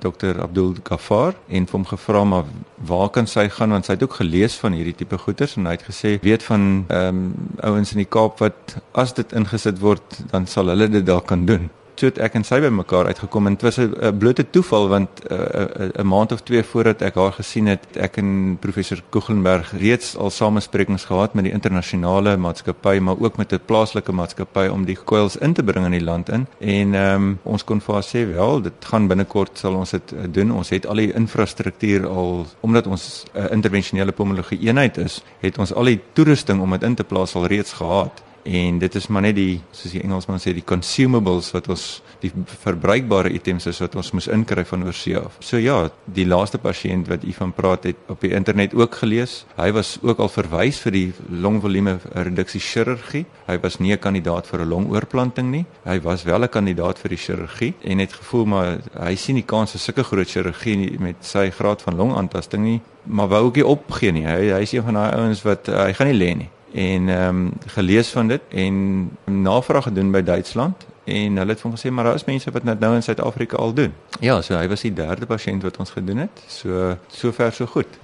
Dr 0.00 0.40
Abdul 0.42 0.74
Ghaffar 0.84 1.34
en 1.48 1.66
hom 1.70 1.84
gevra 1.88 2.24
maar 2.24 2.44
waar 2.76 3.08
kan 3.10 3.26
sy 3.26 3.48
gaan? 3.48 3.70
Want 3.70 3.88
sy 3.88 3.96
het 3.96 4.02
ook 4.02 4.18
gelees 4.20 4.56
van 4.60 4.76
hierdie 4.76 4.94
tipe 4.94 5.18
goeters 5.18 5.56
en 5.56 5.68
hy 5.68 5.76
het 5.78 5.86
gesê 5.88 6.16
weet 6.22 6.42
van 6.48 6.84
ehm 6.88 7.08
um, 7.08 7.22
ouens 7.60 7.92
in 7.92 8.02
die 8.02 8.08
Kaap 8.08 8.40
wat 8.44 8.76
as 8.92 9.14
dit 9.14 9.32
ingesit 9.32 9.80
word 9.80 10.18
dan 10.32 10.46
sal 10.46 10.72
hulle 10.72 10.88
dit 10.88 11.06
daar 11.06 11.22
kan 11.22 11.46
doen 11.46 11.70
so 11.94 12.08
het 12.08 12.18
ek 12.18 12.36
en 12.38 12.44
sy 12.44 12.58
by 12.62 12.70
mekaar 12.72 13.06
uitgekom 13.10 13.46
en 13.46 13.56
dit 13.56 13.62
was 13.62 13.78
'n 13.78 14.18
blote 14.18 14.44
toeval 14.50 14.88
want 14.88 15.08
eh, 15.26 15.36
eh, 15.36 15.90
'n 15.96 16.00
uh, 16.00 16.04
maand 16.04 16.32
of 16.32 16.40
twee 16.42 16.62
voordat 16.62 17.02
ek 17.02 17.14
haar 17.14 17.32
gesien 17.32 17.66
het, 17.66 17.86
ek 17.96 18.16
en 18.16 18.56
professor 18.60 19.02
Koeglenberg 19.10 19.72
reeds 19.78 20.16
al 20.16 20.30
samesprekings 20.30 21.04
gehad 21.04 21.34
met 21.34 21.44
die 21.44 21.52
internasionale 21.52 22.36
maatskappy 22.36 22.98
maar 22.98 23.16
ook 23.18 23.36
met 23.36 23.52
'n 23.52 23.60
plaaslike 23.66 24.12
maatskappy 24.12 24.66
om 24.66 24.84
die 24.84 24.98
coils 25.04 25.36
in 25.36 25.52
te 25.52 25.62
bring 25.62 25.84
in 25.86 25.92
die 25.92 26.04
land 26.04 26.28
in. 26.28 26.46
En 26.58 26.94
um, 26.94 27.38
ons 27.42 27.64
kon 27.64 27.80
vir 27.80 27.94
haar 27.94 28.04
sê 28.04 28.34
wel 28.34 28.62
dit 28.62 28.84
gaan 28.84 29.08
binnekort 29.08 29.58
sal 29.58 29.74
ons 29.74 29.90
dit 29.90 30.14
doen. 30.30 30.50
Ons 30.52 30.70
het 30.70 30.86
al 30.86 30.96
die 30.96 31.12
infrastruktuur 31.12 32.06
al 32.06 32.46
omdat 32.60 32.86
ons 32.86 33.24
'n 33.34 33.38
uh, 33.38 33.50
intervensionele 33.50 34.12
pulmonologie 34.12 34.60
eenheid 34.60 34.96
is 34.96 35.22
het 35.40 35.58
ons 35.58 35.72
al 35.74 35.84
die 35.84 36.00
toerusting 36.12 36.60
om 36.60 36.70
dit 36.70 36.82
in 36.82 36.94
te 36.94 37.04
plaas 37.04 37.34
al 37.34 37.46
reeds 37.46 37.72
gehad 37.72 38.22
en 38.44 38.78
dit 38.78 38.94
is 38.94 39.06
maar 39.06 39.22
net 39.22 39.36
die 39.36 39.60
soos 39.70 39.92
die 39.94 40.02
Engelsman 40.02 40.40
sê 40.42 40.52
die 40.54 40.64
consumables 40.66 41.50
wat 41.54 41.68
ons 41.72 41.84
die 42.22 42.30
verbruikbare 42.62 43.30
items 43.34 43.66
is 43.70 43.80
wat 43.82 43.94
ons 43.98 44.12
moes 44.16 44.28
inkry 44.32 44.64
van 44.66 44.84
oorsee 44.86 45.18
af. 45.18 45.36
So 45.42 45.60
ja, 45.62 45.90
die 46.06 46.26
laaste 46.26 46.58
pasiënt 46.62 47.10
wat 47.10 47.26
u 47.26 47.32
van 47.36 47.52
praat 47.54 47.86
het 47.90 48.12
op 48.12 48.22
die 48.22 48.32
internet 48.34 48.74
ook 48.78 48.98
gelees. 49.02 49.42
Hy 49.58 49.70
was 49.74 49.96
ook 50.02 50.22
al 50.22 50.30
verwys 50.32 50.80
vir 50.84 50.96
die 50.96 51.06
longvolume 51.44 51.98
reduksie 52.12 52.62
chirurgie. 52.62 53.24
Hy 53.46 53.58
was 53.62 53.78
nie 53.80 53.92
'n 53.92 53.98
kandidaat 53.98 54.46
vir 54.46 54.60
'n 54.60 54.68
longoorplanting 54.68 55.50
nie. 55.50 55.66
Hy 55.84 56.00
was 56.00 56.24
wel 56.24 56.42
'n 56.42 56.48
kandidaat 56.48 56.98
vir 56.98 57.08
die 57.08 57.18
chirurgie 57.18 57.74
en 57.82 57.98
het 57.98 58.12
gevoel 58.12 58.46
maar 58.46 58.78
hy 58.98 59.14
sien 59.16 59.36
die 59.36 59.46
kans 59.46 59.72
vir 59.72 59.80
sulke 59.80 60.04
groot 60.04 60.28
chirurgie 60.28 60.98
met 60.98 61.16
sy 61.20 61.50
graad 61.50 61.82
van 61.82 61.96
longaantasting 61.96 62.62
nie, 62.62 62.80
maar 63.04 63.28
wou 63.28 63.44
ook 63.44 63.56
nie 63.56 63.66
opgee 63.66 64.12
nie. 64.12 64.26
Hy 64.26 64.52
hy 64.52 64.62
is 64.62 64.72
een 64.72 64.82
van 64.82 64.94
daai 64.94 65.12
ouens 65.12 65.42
wat 65.42 65.68
uh, 65.68 65.84
hy 65.84 65.92
gaan 65.92 66.06
nie 66.06 66.18
lê 66.18 66.34
nie 66.36 66.50
en 66.72 67.08
ehm 67.08 67.28
um, 67.28 67.52
gelees 67.66 68.08
van 68.08 68.28
dit 68.28 68.40
en 68.48 69.10
navraag 69.24 69.84
gedoen 69.84 70.10
by 70.10 70.22
Duitsland 70.22 70.86
en 71.04 71.36
hulle 71.36 71.50
het 71.50 71.60
vir 71.60 71.70
hom 71.70 71.78
gesê 71.78 71.90
maar 71.90 72.04
daar 72.04 72.14
is 72.14 72.24
mense 72.24 72.50
wat 72.50 72.64
dit 72.64 72.80
nou 72.80 72.94
in 72.94 73.02
Suid-Afrika 73.02 73.56
al 73.56 73.72
doen. 73.74 73.92
Ja, 74.20 74.40
so 74.42 74.54
hy 74.56 74.68
was 74.68 74.80
die 74.80 74.92
derde 74.92 75.26
pasiënt 75.26 75.62
wat 75.62 75.76
ons 75.76 75.90
gedoen 75.90 76.16
het. 76.16 76.42
So 76.46 76.96
sover 77.08 77.52
so 77.52 77.66
goed. 77.66 77.98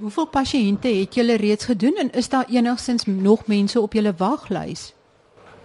Hoeveel 0.00 0.26
pasiënte 0.26 0.88
het 0.88 1.14
julle 1.14 1.36
reeds 1.36 1.64
gedoen 1.64 1.98
en 2.00 2.12
is 2.12 2.28
daar 2.28 2.46
enigstens 2.48 3.04
nog 3.06 3.46
mense 3.46 3.80
op 3.80 3.92
julle 3.92 4.14
waglys? 4.16 4.92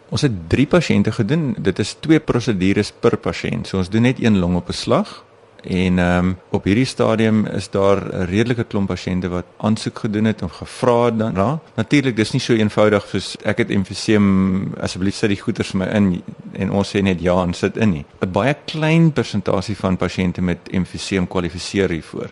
Ons 0.10 0.22
het 0.22 0.50
3 0.50 0.68
pasiënte 0.68 1.12
gedoen. 1.12 1.56
Dit 1.58 1.80
is 1.80 1.96
2 2.00 2.20
prosedures 2.20 2.92
per 3.00 3.18
pasiënt. 3.18 3.68
So 3.68 3.78
ons 3.78 3.90
doen 3.90 4.02
net 4.02 4.20
een 4.22 4.40
long 4.40 4.56
op 4.56 4.70
'n 4.70 4.74
slag 4.74 5.24
En 5.68 6.00
ehm 6.00 6.26
um, 6.26 6.38
op 6.50 6.64
hierdie 6.64 6.86
stadium 6.86 7.46
is 7.46 7.70
daar 7.70 7.98
'n 7.98 8.26
redelike 8.26 8.64
klomp 8.64 8.88
pasiënte 8.88 9.28
wat 9.28 9.46
aansoek 9.58 10.00
gedoen 10.00 10.26
het 10.26 10.42
en 10.42 10.50
gevra 10.50 11.06
het 11.06 11.20
dan. 11.20 11.34
Ja, 11.36 11.60
Natuurlik, 11.76 12.16
dis 12.16 12.32
nie 12.32 12.42
so 12.42 12.54
eenvoudig 12.54 13.08
soos 13.08 13.38
ek 13.44 13.58
het 13.58 13.70
emfiseem 13.70 14.74
asseblief 14.80 15.16
sit 15.16 15.30
die 15.30 15.42
goeters 15.42 15.70
vir 15.70 15.80
my 15.80 15.86
in 15.86 16.24
en 16.52 16.72
ons 16.72 16.96
sê 16.96 17.02
net 17.02 17.22
ja 17.22 17.42
en 17.42 17.54
sit 17.54 17.78
in 17.78 17.90
nie. 17.90 18.06
'n 18.22 18.32
Baie 18.32 18.56
klein 18.66 19.12
persentasie 19.12 19.76
van 19.76 19.98
pasiënte 19.98 20.42
met 20.42 20.58
emfiseem 20.72 21.28
kwalifiseer 21.28 21.90
hiervoor. 21.90 22.30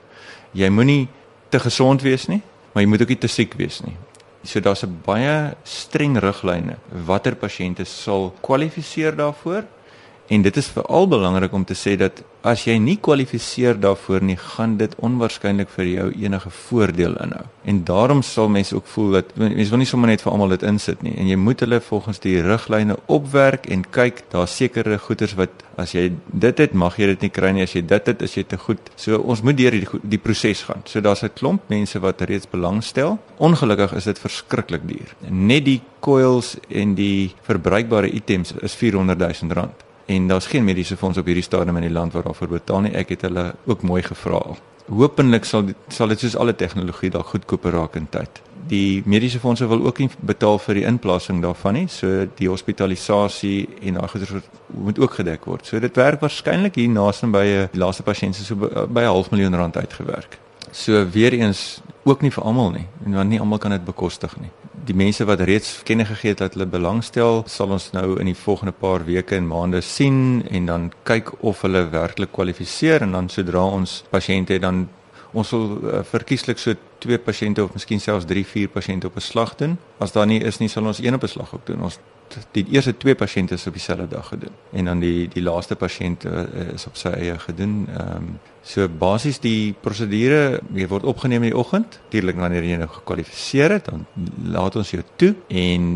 Jy 0.52 0.70
moenie 0.70 1.08
te 1.50 1.60
gesond 1.60 2.02
wees 2.02 2.28
nie, 2.28 2.42
maar 2.72 2.84
jy 2.84 2.90
moet 2.90 3.02
ook 3.02 3.08
nie 3.08 3.18
te 3.18 3.28
siek 3.28 3.54
wees 3.54 3.82
nie. 3.82 3.96
So 4.44 4.60
daar's 4.60 4.84
'n 4.84 5.02
baie 5.06 5.56
streng 5.64 6.18
riglyne 6.18 6.76
watter 7.06 7.36
pasiënte 7.36 7.86
sal 7.86 8.34
kwalifiseer 8.42 9.16
daarvoor 9.16 9.64
En 10.28 10.42
dit 10.42 10.58
is 10.58 10.68
veral 10.72 11.08
belangrik 11.08 11.54
om 11.54 11.66
te 11.68 11.76
sê 11.76 11.98
dat 12.00 12.22
as 12.48 12.64
jy 12.68 12.78
nie 12.80 12.96
kwalifiseer 13.00 13.76
daarvoor 13.80 14.24
nie, 14.24 14.38
gaan 14.40 14.78
dit 14.80 14.94
onwaarskynlik 15.04 15.72
vir 15.76 15.88
jou 15.88 16.06
enige 16.24 16.52
voordeel 16.68 17.18
inhou. 17.24 17.44
En 17.68 17.82
daarom 17.88 18.22
sal 18.24 18.50
mense 18.52 18.76
ook 18.76 18.88
voel 18.94 19.12
dat 19.18 19.34
mense 19.40 19.70
wil 19.72 19.82
nie 19.82 19.88
sommer 19.88 20.12
net 20.12 20.24
vir 20.24 20.32
almal 20.32 20.56
dit 20.56 20.64
insit 20.68 21.04
nie 21.04 21.14
en 21.20 21.28
jy 21.28 21.38
moet 21.40 21.64
hulle 21.64 21.80
volgens 21.84 22.20
die 22.24 22.38
riglyne 22.44 22.98
opwerk 23.12 23.68
en 23.72 23.84
kyk, 23.84 24.24
daar's 24.32 24.56
sekere 24.56 24.98
goeders 25.00 25.36
wat 25.40 25.64
as 25.80 25.96
jy 25.96 26.10
dit 26.32 26.60
het, 26.60 26.74
mag 26.74 27.00
jy 27.00 27.14
dit 27.14 27.28
nie 27.28 27.32
kry 27.34 27.54
nie 27.56 27.68
as 27.68 27.76
jy 27.76 27.84
dit 27.88 28.12
het, 28.12 28.24
is 28.24 28.36
jy 28.38 28.44
te 28.48 28.60
goed. 28.60 28.92
So 28.96 29.20
ons 29.20 29.44
moet 29.44 29.60
deur 29.60 29.76
die 29.76 29.88
die 30.16 30.22
proses 30.24 30.64
gaan. 30.68 30.84
So 30.88 31.02
daar's 31.02 31.24
'n 31.24 31.36
klomp 31.36 31.70
mense 31.70 32.00
wat 32.00 32.22
reeds 32.22 32.48
belangstel. 32.48 33.20
Ongelukkig 33.38 33.94
is 33.94 34.04
dit 34.04 34.20
verskriklik 34.20 34.88
duur. 34.88 35.16
Net 35.30 35.66
die 35.66 35.82
coils 36.00 36.58
en 36.70 36.96
die 36.96 37.34
verbruikbare 37.42 38.10
items 38.10 38.54
is 38.62 38.76
400 38.76 39.20
000 39.20 39.54
rand 39.54 39.84
en 40.06 40.28
daar's 40.28 40.46
geen 40.46 40.64
mediese 40.64 40.98
fonds 40.98 41.18
op 41.18 41.26
hierdie 41.26 41.44
stadium 41.44 41.78
in 41.78 41.88
die 41.88 41.92
land 41.92 42.14
wat 42.14 42.26
daarvoor 42.28 42.48
betaal 42.48 42.82
nie. 42.82 42.94
Ek 42.96 43.10
het 43.16 43.22
hulle 43.22 43.54
ook 43.66 43.82
mooi 43.82 44.02
gevra. 44.04 44.42
Hoopelik 44.92 45.46
sal 45.48 45.70
sal 45.88 46.12
dit 46.12 46.20
soos 46.20 46.36
alle 46.36 46.56
tegnologie 46.56 47.10
dalk 47.10 47.32
goedkoper 47.32 47.72
raak 47.72 47.96
in 47.96 48.08
tyd. 48.12 48.42
Die 48.68 49.04
mediese 49.06 49.40
fondse 49.40 49.68
wil 49.68 49.86
ook 49.86 50.00
nie 50.00 50.10
betaal 50.20 50.60
vir 50.66 50.80
die 50.80 50.86
inplasing 50.88 51.42
daarvan 51.44 51.78
nie. 51.80 51.88
So 51.88 52.28
die 52.40 52.50
hospitalisasie 52.52 53.68
en 53.82 54.00
daai 54.00 54.08
goeder 54.12 54.42
moet 54.68 55.00
ook 55.00 55.20
gedek 55.20 55.46
word. 55.46 55.68
So 55.68 55.80
dit 55.80 55.96
werk 56.00 56.24
waarskynlik 56.24 56.76
hier 56.76 56.90
naaste 56.90 57.28
by 57.28 57.46
'n 57.46 57.70
die 57.72 57.80
laaste 57.80 58.04
pasiënt 58.04 58.36
so 58.36 58.56
by 58.56 59.02
'n 59.02 59.14
half 59.14 59.32
miljoen 59.32 59.56
rand 59.56 59.78
uitgewerk. 59.78 60.40
So 60.72 61.06
weer 61.10 61.34
eens 61.34 61.82
ook 62.04 62.22
nie 62.22 62.32
vir 62.32 62.44
almal 62.44 62.72
nie, 62.72 62.88
want 63.06 63.30
nie 63.30 63.40
almal 63.40 63.58
kan 63.58 63.72
dit 63.72 63.86
bekostig 63.86 64.40
nie 64.40 64.50
die 64.86 64.96
mense 64.96 65.26
wat 65.26 65.42
reeds 65.48 65.82
kenne 65.88 66.06
gegee 66.06 66.34
het 66.34 66.42
dat 66.44 66.58
hulle 66.58 66.68
belangstel, 66.68 67.44
sal 67.48 67.72
ons 67.76 67.92
nou 67.96 68.20
in 68.20 68.28
die 68.30 68.38
volgende 68.38 68.74
paar 68.76 69.06
weke 69.08 69.36
en 69.36 69.48
maande 69.48 69.82
sien 69.82 70.44
en 70.52 70.66
dan 70.66 70.90
kyk 71.08 71.32
of 71.44 71.62
hulle 71.62 71.86
werklik 71.94 72.34
kwalifiseer 72.36 73.06
en 73.06 73.16
dan 73.16 73.30
sodra 73.30 73.64
ons 73.78 74.02
pasiënte 74.12 74.60
dan 74.60 74.88
ons 75.34 75.50
sal 75.50 75.64
uh, 75.82 76.02
verkieslik 76.06 76.60
so 76.62 76.76
twee 77.04 77.18
pasiënte 77.18 77.64
of 77.64 77.74
miskien 77.74 78.02
selfs 78.02 78.28
3, 78.30 78.44
4 78.46 78.70
pasiënte 78.70 79.08
op 79.08 79.16
'n 79.18 79.28
slag 79.32 79.56
doen. 79.56 79.78
As 80.00 80.12
daar 80.12 80.28
nie 80.28 80.42
is 80.44 80.60
nie, 80.60 80.70
sal 80.70 80.86
ons 80.86 81.00
een 81.00 81.14
op 81.14 81.24
'n 81.24 81.28
slag 81.28 81.56
ook 81.56 81.66
doen. 81.66 81.82
Ons 81.82 82.00
die 82.52 82.66
eerste 82.70 82.98
twee 82.98 83.16
pasiënte 83.16 83.54
is 83.54 83.68
op 83.68 83.74
dieselfde 83.74 84.08
dag 84.08 84.28
gedoen 84.28 84.54
en 84.72 84.86
dan 84.86 85.00
die 85.00 85.28
die 85.28 85.44
laaste 85.44 85.76
pasiënt 85.76 86.26
uh, 86.26 86.46
is 86.74 86.86
op 86.86 86.96
sy 86.96 87.10
eie 87.10 87.40
gedoen. 87.40 87.88
Ehm 87.90 88.16
um, 88.18 88.40
so 88.64 88.88
basies 88.88 89.42
die 89.44 89.74
prosedure, 89.84 90.62
jy 90.74 90.88
word 90.88 91.04
opgeneem 91.10 91.44
in 91.44 91.52
die 91.52 91.60
oggend, 91.60 92.00
natuurlik 92.06 92.40
wanneer 92.40 92.64
jy 92.64 92.78
nou 92.80 92.88
gekwalifiseer 92.88 93.76
het, 93.76 93.90
dan 93.92 94.06
laat 94.56 94.78
ons 94.80 94.94
jou 94.96 95.04
toe 95.20 95.34
en 95.50 95.90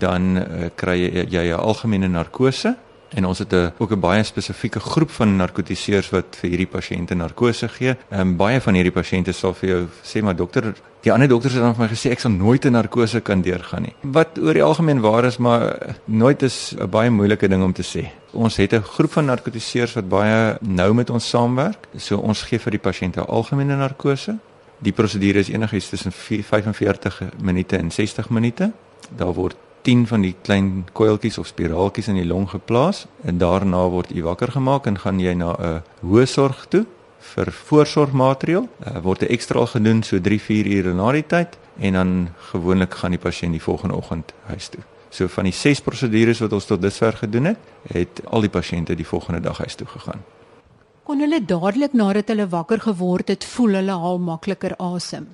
dan 0.00 0.30
uh, 0.40 0.70
kry 0.76 0.96
jy 1.02 1.26
jy 1.36 1.44
'n 1.52 1.60
algemene 1.60 2.08
narkose 2.08 2.76
en 3.14 3.26
ons 3.26 3.38
het 3.38 3.52
'n 3.52 3.72
ook 3.78 3.92
'n 3.92 4.00
baie 4.00 4.22
spesifieke 4.22 4.80
groep 4.80 5.10
van 5.10 5.36
narkotiseers 5.36 6.10
wat 6.10 6.36
vir 6.40 6.50
hierdie 6.50 6.66
pasiënte 6.66 7.14
narkose 7.14 7.68
gee. 7.68 7.96
Ehm 8.10 8.20
um, 8.20 8.36
baie 8.36 8.60
van 8.60 8.74
hierdie 8.74 8.92
pasiënte 8.92 9.32
sal 9.32 9.54
vir 9.54 9.68
jou 9.68 9.86
sê 10.02 10.22
maar 10.22 10.36
dokter, 10.36 10.74
die 11.02 11.12
ander 11.12 11.28
dokters 11.28 11.52
het 11.52 11.62
dan 11.62 11.74
vir 11.74 11.84
my 11.84 11.90
gesê 11.94 12.10
ek 12.10 12.20
sal 12.20 12.30
nooit 12.30 12.64
'n 12.64 12.72
narkose 12.72 13.20
kan 13.20 13.42
deurgaan 13.42 13.82
nie. 13.82 13.94
Wat 14.00 14.38
oor 14.38 14.54
die 14.54 14.62
algemeen 14.62 15.00
waar 15.00 15.24
is, 15.24 15.36
maar 15.38 15.96
nooit 16.04 16.42
is 16.42 16.74
'n 16.78 16.90
baie 16.90 17.10
moeilike 17.10 17.48
ding 17.48 17.62
om 17.62 17.72
te 17.72 17.82
sê. 17.82 18.10
Ons 18.32 18.56
het 18.56 18.72
'n 18.72 18.82
groep 18.82 19.12
van 19.12 19.24
narkotiseers 19.24 19.94
wat 19.94 20.08
baie 20.08 20.58
nou 20.60 20.94
met 20.94 21.10
ons 21.10 21.28
saamwerk. 21.28 21.88
So 21.96 22.16
ons 22.16 22.42
gee 22.42 22.58
vir 22.58 22.70
die 22.70 22.90
pasiënte 22.90 23.24
algemene 23.26 23.76
narkose. 23.76 24.38
Die 24.78 24.92
prosedure 24.92 25.38
is 25.38 25.48
enigiets 25.48 25.88
tussen 25.88 26.12
45 26.12 27.22
minute 27.42 27.76
en 27.76 27.90
60 27.90 28.30
minute. 28.30 28.72
Daar 29.16 29.32
word 29.32 29.56
10 29.84 30.06
van 30.08 30.22
die 30.24 30.34
klein 30.42 30.68
koeltjies 30.96 31.36
of 31.38 31.50
spiraaltjies 31.50 32.08
in 32.08 32.16
die 32.16 32.26
long 32.26 32.46
geplaas 32.48 33.04
en 33.28 33.38
daarna 33.38 33.82
word 33.92 34.14
u 34.16 34.22
wakker 34.24 34.54
gemaak 34.56 34.86
en 34.88 34.96
gaan 35.02 35.20
jy 35.20 35.34
na 35.36 35.52
'n 35.52 35.82
hoë 36.00 36.24
sorg 36.26 36.66
toe 36.72 36.86
vir 37.34 37.52
voorsorgmateriaal. 37.52 38.68
Uh, 38.86 38.98
word 39.02 39.22
'n 39.22 39.32
ekstra 39.36 39.66
gedoen 39.66 40.02
so 40.02 40.16
3-4 40.18 40.66
ure 40.78 40.94
na 40.94 41.12
die 41.12 41.26
tyd 41.26 41.58
en 41.78 41.92
dan 41.92 42.28
gewoonlik 42.50 42.94
gaan 42.94 43.10
die 43.10 43.20
pasiënt 43.20 43.52
die 43.52 43.62
volgende 43.62 43.96
oggend 43.96 44.32
huis 44.46 44.68
toe. 44.68 44.82
So 45.10 45.28
van 45.28 45.44
die 45.44 45.52
6 45.52 45.80
prosedures 45.80 46.40
wat 46.40 46.52
ons 46.52 46.64
tot 46.64 46.82
dusver 46.82 47.12
gedoen 47.12 47.44
het, 47.44 47.58
het 47.92 48.20
al 48.26 48.40
die 48.40 48.50
pasiënte 48.50 48.94
die 48.94 49.06
volgende 49.06 49.40
dag 49.40 49.58
huis 49.58 49.74
toe 49.74 49.86
gegaan. 49.86 50.24
Kon 51.04 51.20
hulle 51.20 51.44
dadelik 51.44 51.92
nadat 51.92 52.28
hulle 52.28 52.48
wakker 52.48 52.80
geword 52.80 53.28
het, 53.28 53.44
voel 53.44 53.74
hulle 53.74 53.92
haal 53.92 54.18
makliker 54.18 54.76
asem? 54.76 55.26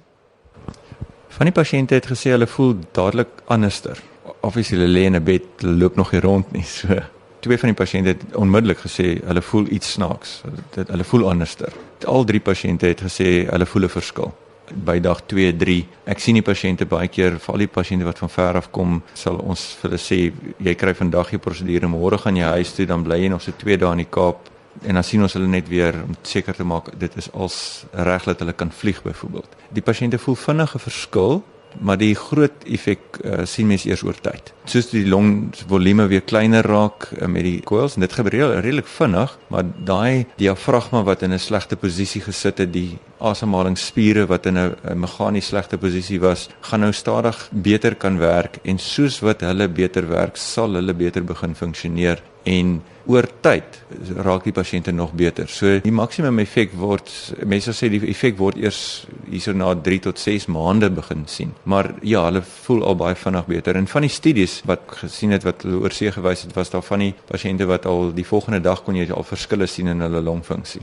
Van 1.29 1.47
die 1.47 1.55
pasiënte 1.55 1.95
het 1.95 2.07
gesê 2.07 2.31
hulle 2.31 2.47
voel 2.47 2.75
dadelik 2.93 3.29
anderster 3.47 4.03
obviously 4.41 4.79
hulle 4.79 4.93
lê 4.93 5.07
in 5.07 5.17
'n 5.17 5.25
bed, 5.25 5.43
hulle 5.61 5.77
loop 5.79 5.97
nog 5.97 6.13
nie 6.13 6.21
rond 6.21 6.53
nie. 6.53 6.65
So 6.81 7.01
twee 7.41 7.59
van 7.59 7.73
die 7.73 7.79
pasiënte 7.85 8.09
het 8.09 8.37
onmiddellik 8.37 8.83
gesê 8.85 9.17
hulle 9.25 9.43
voel 9.43 9.67
iets 9.73 9.93
snaaks. 9.97 10.43
Dit 10.75 10.89
hulle 10.89 11.05
voel 11.05 11.31
anderster. 11.31 11.73
Al 12.05 12.25
drie 12.25 12.41
pasiënte 12.41 12.87
het 12.87 13.01
gesê 13.01 13.49
hulle 13.49 13.67
voel 13.67 13.85
'n 13.85 13.89
verskil. 13.89 14.35
By 14.75 15.01
dag 15.01 15.23
2, 15.27 15.57
3. 15.57 15.87
Ek 16.05 16.19
sien 16.19 16.35
die 16.35 16.43
pasiënte 16.43 16.87
baie 16.87 17.09
keer, 17.09 17.39
veral 17.39 17.59
die 17.59 17.67
pasiënte 17.67 18.05
wat 18.05 18.19
van 18.19 18.29
ver 18.29 18.57
af 18.57 18.71
kom, 18.71 19.03
sal 19.15 19.37
ons 19.37 19.77
vir 19.81 19.91
hulle 19.91 19.99
sê 19.99 20.33
jy 20.59 20.75
kry 20.75 20.95
vandag 20.95 21.31
jou 21.31 21.39
prosedure, 21.39 21.89
môre 21.89 22.19
gaan 22.19 22.37
jy 22.37 22.45
huis 22.45 22.75
toe, 22.75 22.87
dan 22.87 23.03
bly 23.03 23.17
jy 23.23 23.29
nog 23.29 23.43
so 23.43 23.53
2 23.53 23.77
dae 23.77 23.93
in 23.93 23.99
die 23.99 24.11
Kaap 24.11 24.37
en 24.83 24.95
dan 24.95 25.05
sien 25.05 25.23
ons 25.23 25.33
hulle 25.33 25.49
net 25.49 25.69
weer 25.69 25.95
om 26.07 26.15
seker 26.23 26.55
te 26.55 26.65
maak 26.65 26.93
dit 26.99 27.17
is 27.17 27.29
als 27.33 27.85
reg 27.93 28.25
dat 28.25 28.39
hulle 28.39 28.53
kan 28.53 28.71
vlieg 28.71 29.03
byvoorbeeld. 29.03 29.57
Die 29.75 29.83
pasiënte 29.83 30.19
voel 30.19 30.35
vinnige 30.35 30.79
verskil 30.79 31.43
maar 31.79 31.99
die 32.01 32.15
groot 32.15 32.65
effek 32.67 33.21
uh, 33.25 33.45
sien 33.45 33.69
mens 33.71 33.85
eers 33.85 34.03
oor 34.03 34.19
tyd. 34.21 34.53
Soos 34.65 34.91
die 34.91 35.07
longvolume 35.07 36.07
weer 36.11 36.25
kleiner 36.27 36.67
raak 36.67 37.11
uh, 37.13 37.29
met 37.31 37.47
die 37.47 37.61
coils 37.67 37.97
en 37.97 38.07
dit 38.07 38.13
gebeur 38.13 38.57
redelik 38.61 38.89
vinnig, 38.91 39.37
maar 39.49 39.65
daai 39.87 40.27
diafragma 40.41 41.03
wat 41.07 41.23
in 41.23 41.33
'n 41.33 41.39
slegte 41.39 41.77
posisie 41.77 42.21
gesit 42.21 42.59
het, 42.59 42.73
die 42.73 42.99
asemhalingsspiere 43.19 44.27
wat 44.27 44.47
in 44.47 44.59
'n 44.59 44.77
meganies 44.95 45.47
slegte 45.47 45.79
posisie 45.79 46.21
was, 46.21 46.49
gaan 46.61 46.81
nou 46.81 46.93
stadig 46.93 47.49
beter 47.51 47.95
kan 47.95 48.19
werk 48.19 48.59
en 48.65 48.79
soos 48.79 49.21
wat 49.21 49.41
hulle 49.41 49.69
beter 49.69 50.09
werk, 50.09 50.37
sal 50.37 50.75
hulle 50.75 50.95
beter 50.95 51.25
begin 51.25 51.55
funksioneer 51.55 52.23
en 52.51 52.81
oor 53.11 53.27
tyd 53.43 53.79
raak 54.25 54.45
die 54.47 54.55
pasiënte 54.55 54.93
nog 54.95 55.13
beter. 55.19 55.49
So 55.51 55.79
die 55.83 55.95
maksimum 55.95 56.39
effek 56.43 56.75
word 56.79 57.11
mense 57.49 57.73
sê 57.77 57.91
die 57.93 58.03
effek 58.13 58.37
word 58.39 58.61
eers 58.61 59.07
hierso 59.31 59.55
na 59.57 59.73
3 59.75 60.05
tot 60.07 60.21
6 60.21 60.49
maande 60.53 60.91
begin 60.95 61.25
sien. 61.31 61.55
Maar 61.65 61.93
ja, 62.07 62.27
hulle 62.29 62.43
voel 62.67 62.85
al 62.87 62.99
baie 63.01 63.19
vinnig 63.19 63.49
beter. 63.51 63.79
En 63.81 63.89
van 63.91 64.07
die 64.07 64.13
studies 64.13 64.61
wat 64.71 64.87
gesien 65.03 65.35
het 65.35 65.47
wat 65.49 65.67
hulle 65.67 65.83
oorsee 65.87 66.13
gewys 66.15 66.47
het, 66.47 66.55
was 66.59 66.71
daar 66.71 66.87
van 66.87 67.07
die 67.07 67.13
pasiënte 67.31 67.67
wat 67.71 67.89
al 67.91 68.15
die 68.15 68.27
volgende 68.27 68.63
dag 68.65 68.85
kon 68.85 68.99
jy 68.99 69.11
al 69.11 69.27
verskille 69.27 69.69
sien 69.71 69.91
in 69.91 70.07
hulle 70.07 70.23
longfunksie. 70.23 70.83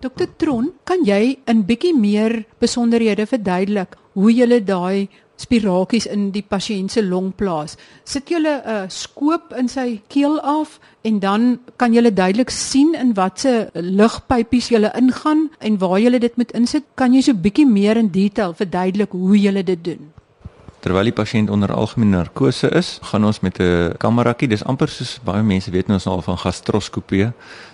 Dokter 0.00 0.28
Tron, 0.38 0.72
kan 0.86 1.02
jy 1.04 1.38
'n 1.46 1.64
bietjie 1.66 1.94
meer 1.94 2.44
besonderhede 2.60 3.26
verduidelik 3.26 3.96
hoe 4.14 4.32
jy 4.32 4.60
daai 4.62 5.08
spiraaltjies 5.38 6.06
in 6.10 6.30
die 6.34 6.42
pasiënt 6.42 6.92
se 6.92 7.02
long 7.02 7.30
plaas. 7.36 7.76
Sit 8.04 8.30
jy 8.30 8.38
'n 8.42 8.46
uh, 8.46 8.88
skoop 8.88 9.54
in 9.58 9.68
sy 9.68 10.00
keel 10.08 10.40
af 10.40 10.78
en 11.02 11.20
dan 11.20 11.60
kan 11.76 11.94
jy 11.94 12.10
duidelik 12.10 12.50
sien 12.50 12.94
in 12.94 13.14
watter 13.14 13.70
lugpypies 13.74 14.68
jy 14.68 14.90
ingaan 14.94 15.50
en 15.60 15.78
waar 15.78 15.98
jy 16.00 16.18
dit 16.18 16.36
moet 16.36 16.52
insit. 16.52 16.84
Kan 16.94 17.14
jy 17.14 17.20
so 17.20 17.32
bietjie 17.32 17.66
meer 17.66 17.96
in 17.96 18.08
detail 18.08 18.54
verduidelik 18.54 19.10
hoe 19.12 19.38
jy 19.38 19.62
dit 19.62 19.84
doen? 19.84 20.17
Terwyl 20.88 21.10
die 21.10 21.12
pasiënt 21.12 21.50
onder 21.52 21.68
algemene 21.76 22.14
narkose 22.16 22.70
is, 22.72 22.94
gaan 23.10 23.26
ons 23.28 23.42
met 23.44 23.58
'n 23.60 23.92
kameratjie, 24.00 24.48
dis 24.48 24.64
amper 24.64 24.88
soos 24.88 25.18
baie 25.22 25.42
mense 25.42 25.70
weet 25.70 25.90
ons 25.90 26.06
al 26.06 26.22
van 26.22 26.38
gastroskopie. 26.38 27.32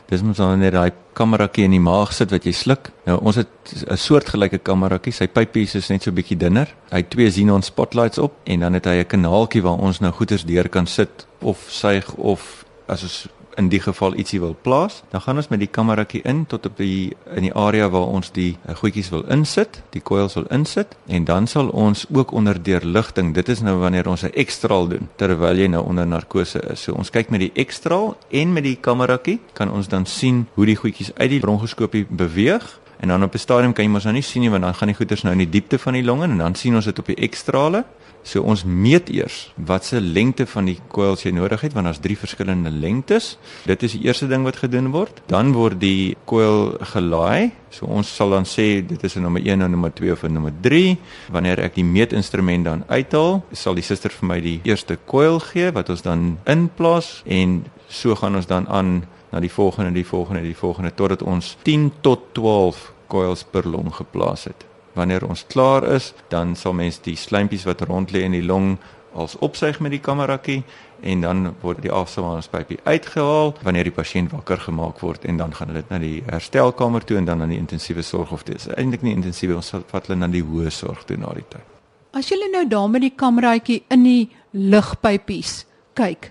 Dis 0.09 0.23
mens 0.23 0.37
dan 0.37 0.59
net 0.59 0.73
daai 0.73 0.91
kameratjie 1.13 1.65
in 1.65 1.71
die 1.71 1.81
maag 1.81 2.13
sit 2.13 2.31
wat 2.31 2.45
jy 2.45 2.53
sluk. 2.53 2.91
Nou 3.07 3.21
ons 3.23 3.37
het 3.37 3.49
'n 3.87 3.97
soortgelyke 3.97 4.59
kameratjie, 4.59 5.13
sy 5.13 5.27
pypies 5.29 5.75
is 5.75 5.89
net 5.89 6.03
so 6.03 6.11
bietjie 6.11 6.37
dunner. 6.37 6.75
Hy 6.91 6.97
het 6.97 7.11
twee 7.11 7.31
xenon 7.31 7.63
spotlights 7.63 8.19
op 8.19 8.33
en 8.45 8.61
dan 8.61 8.73
het 8.73 8.85
hy 8.85 8.99
'n 8.99 9.07
kanaaltjie 9.07 9.63
waar 9.63 9.79
ons 9.79 10.01
nou 10.01 10.13
goeders 10.13 10.45
deur 10.45 10.69
kan 10.69 10.87
sit 10.87 11.27
of 11.41 11.67
suig 11.69 12.15
of 12.15 12.65
as 12.89 13.03
ons 13.03 13.29
in 13.57 13.69
die 13.69 13.81
geval 13.81 14.17
ietsie 14.19 14.41
wil 14.41 14.57
plaas, 14.63 15.03
dan 15.11 15.21
gaan 15.21 15.37
ons 15.37 15.49
met 15.49 15.61
die 15.63 15.71
kameratjie 15.71 16.23
in 16.25 16.45
tot 16.47 16.67
op 16.67 16.77
die 16.77 17.17
in 17.35 17.47
die 17.47 17.55
area 17.55 17.89
waar 17.89 18.07
ons 18.07 18.31
die 18.35 18.57
uh, 18.69 18.75
goedjies 18.75 19.11
wil 19.15 19.25
insit, 19.31 19.83
die 19.91 20.03
coils 20.03 20.35
wil 20.35 20.47
insit 20.51 20.97
en 21.07 21.25
dan 21.25 21.47
sal 21.47 21.69
ons 21.69 22.07
ook 22.11 22.33
onder 22.33 22.63
deurligting. 22.63 23.35
Dit 23.35 23.49
is 23.49 23.61
nou 23.61 23.77
wanneer 23.79 24.09
ons 24.09 24.25
'n 24.25 24.33
ekstraal 24.35 24.89
doen 24.89 25.09
terwyl 25.17 25.57
jy 25.57 25.67
nou 25.67 25.85
onder 25.85 26.07
narkose 26.07 26.61
is. 26.73 26.83
So 26.83 26.93
ons 26.93 27.11
kyk 27.11 27.31
met 27.31 27.41
die 27.41 27.53
ekstraal 27.55 28.17
en 28.31 28.53
met 28.53 28.65
die 28.65 28.77
kameratjie 28.81 29.41
kan 29.53 29.71
ons 29.71 29.89
dan 29.89 30.07
sien 30.07 30.47
hoe 30.55 30.67
die 30.67 30.77
goedjies 30.77 31.15
uit 31.15 31.31
die 31.31 31.41
bronkoskopie 31.41 32.07
beweeg 32.11 32.81
En 33.05 33.11
dan 33.11 33.23
op 33.23 33.35
'n 33.35 33.39
stadium 33.39 33.73
kan 33.73 33.85
jy 33.85 33.91
mos 33.91 34.03
nou 34.03 34.15
nie 34.15 34.23
sien 34.23 34.41
nie 34.41 34.51
want 34.51 34.63
dan 34.63 34.75
gaan 34.75 34.89
die 34.89 34.97
goeters 34.97 35.23
nou 35.23 35.33
in 35.33 35.39
die 35.39 35.49
diepte 35.49 35.79
van 35.79 35.93
die 35.93 36.05
longe 36.05 36.25
en 36.25 36.39
dan 36.39 36.55
sien 36.55 36.75
ons 36.75 36.85
dit 36.85 36.99
op 36.99 37.07
die 37.07 37.17
ekstrale. 37.17 37.85
So 38.25 38.41
ons 38.41 38.65
meet 38.65 39.11
eers 39.13 39.53
wat 39.69 39.85
se 39.85 40.01
lengte 40.01 40.47
van 40.49 40.65
die 40.71 40.79
coils 40.89 41.27
jy 41.27 41.35
nodig 41.37 41.61
het 41.67 41.75
want 41.77 41.91
daar's 41.91 42.01
drie 42.01 42.17
verskillende 42.17 42.73
lengtes. 42.73 43.35
Dit 43.69 43.85
is 43.85 43.99
die 43.99 44.07
eerste 44.09 44.29
ding 44.31 44.47
wat 44.49 44.63
gedoen 44.63 44.89
word. 44.95 45.21
Dan 45.29 45.53
word 45.53 45.77
die 45.83 46.17
coil 46.25 46.73
gelaai. 46.95 47.53
So 47.69 47.87
ons 47.87 48.09
sal 48.09 48.33
dan 48.33 48.49
sê 48.49 48.81
dit 48.81 49.05
is 49.05 49.17
'n 49.17 49.23
nommer 49.23 49.43
1 49.45 49.61
en 49.61 49.71
nommer 49.71 49.93
2 49.93 50.13
of 50.13 50.25
'n 50.25 50.33
nommer 50.33 50.53
3. 50.61 50.99
Wanneer 51.31 51.61
ek 51.61 51.75
die 51.75 51.85
meetinstrument 51.85 52.65
dan 52.65 52.85
uithaal, 52.89 53.45
sal 53.53 53.75
die 53.75 53.83
suster 53.83 54.11
vir 54.11 54.27
my 54.27 54.41
die 54.41 54.61
eerste 54.65 54.99
coil 55.07 55.39
gee 55.41 55.71
wat 55.73 55.89
ons 55.91 56.03
dan 56.03 56.39
inplaas 56.45 57.23
en 57.27 57.65
so 57.89 58.15
gaan 58.15 58.37
ons 58.37 58.47
dan 58.47 58.69
aan 58.69 59.05
na 59.31 59.41
die 59.41 59.51
volgende, 59.51 59.93
die 59.93 60.07
volgende, 60.07 60.43
die 60.43 60.57
volgende 60.57 60.95
totdat 60.95 61.23
ons 61.23 61.57
10 61.63 61.93
tot 62.01 62.21
12 62.33 62.93
coils 63.07 63.45
per 63.51 63.69
long 63.69 63.95
geplaas 63.95 64.45
het. 64.45 64.65
Wanneer 64.95 65.27
ons 65.27 65.47
klaar 65.47 65.85
is, 65.95 66.13
dan 66.29 66.55
sal 66.57 66.73
mens 66.73 67.01
die 67.03 67.17
slijmpies 67.19 67.65
wat 67.67 67.83
rond 67.89 68.13
lê 68.15 68.23
in 68.23 68.37
die 68.37 68.45
long 68.45 68.77
als 69.15 69.37
opsuig 69.39 69.81
met 69.81 69.95
die 69.95 70.03
kameratjie 70.03 70.63
en 71.07 71.21
dan 71.23 71.55
word 71.63 71.83
die 71.85 71.93
asemhalingspypie 71.93 72.81
uitgehaal 72.85 73.55
wanneer 73.63 73.87
die 73.87 73.95
pasiënt 73.95 74.33
wakker 74.35 74.59
gemaak 74.67 75.01
word 75.05 75.25
en 75.31 75.39
dan 75.39 75.55
gaan 75.55 75.75
dit 75.77 75.91
na 75.93 76.01
die 76.03 76.23
herstelkamer 76.27 77.05
toe 77.07 77.19
en 77.21 77.29
dan 77.29 77.43
na 77.43 77.49
die 77.51 77.61
intensiewe 77.61 78.03
sorg 78.03 78.33
of 78.35 78.43
dit 78.49 78.59
is 78.59 78.69
eintlik 78.75 79.07
nie 79.07 79.15
intensiewe 79.15 79.59
ons 79.61 79.71
vat 79.75 80.09
hulle 80.09 80.19
na 80.19 80.31
die 80.31 80.43
hoë 80.43 80.73
sorg 80.75 81.07
toe 81.07 81.19
na 81.21 81.31
die 81.37 81.47
tyd. 81.49 81.71
As 82.15 82.31
jy 82.31 82.39
nou 82.51 82.65
daar 82.71 82.91
met 82.91 83.03
die 83.03 83.15
kameratjie 83.15 83.83
in 83.91 84.07
die 84.07 84.31
lugpypies 84.55 85.65
kyk, 85.99 86.31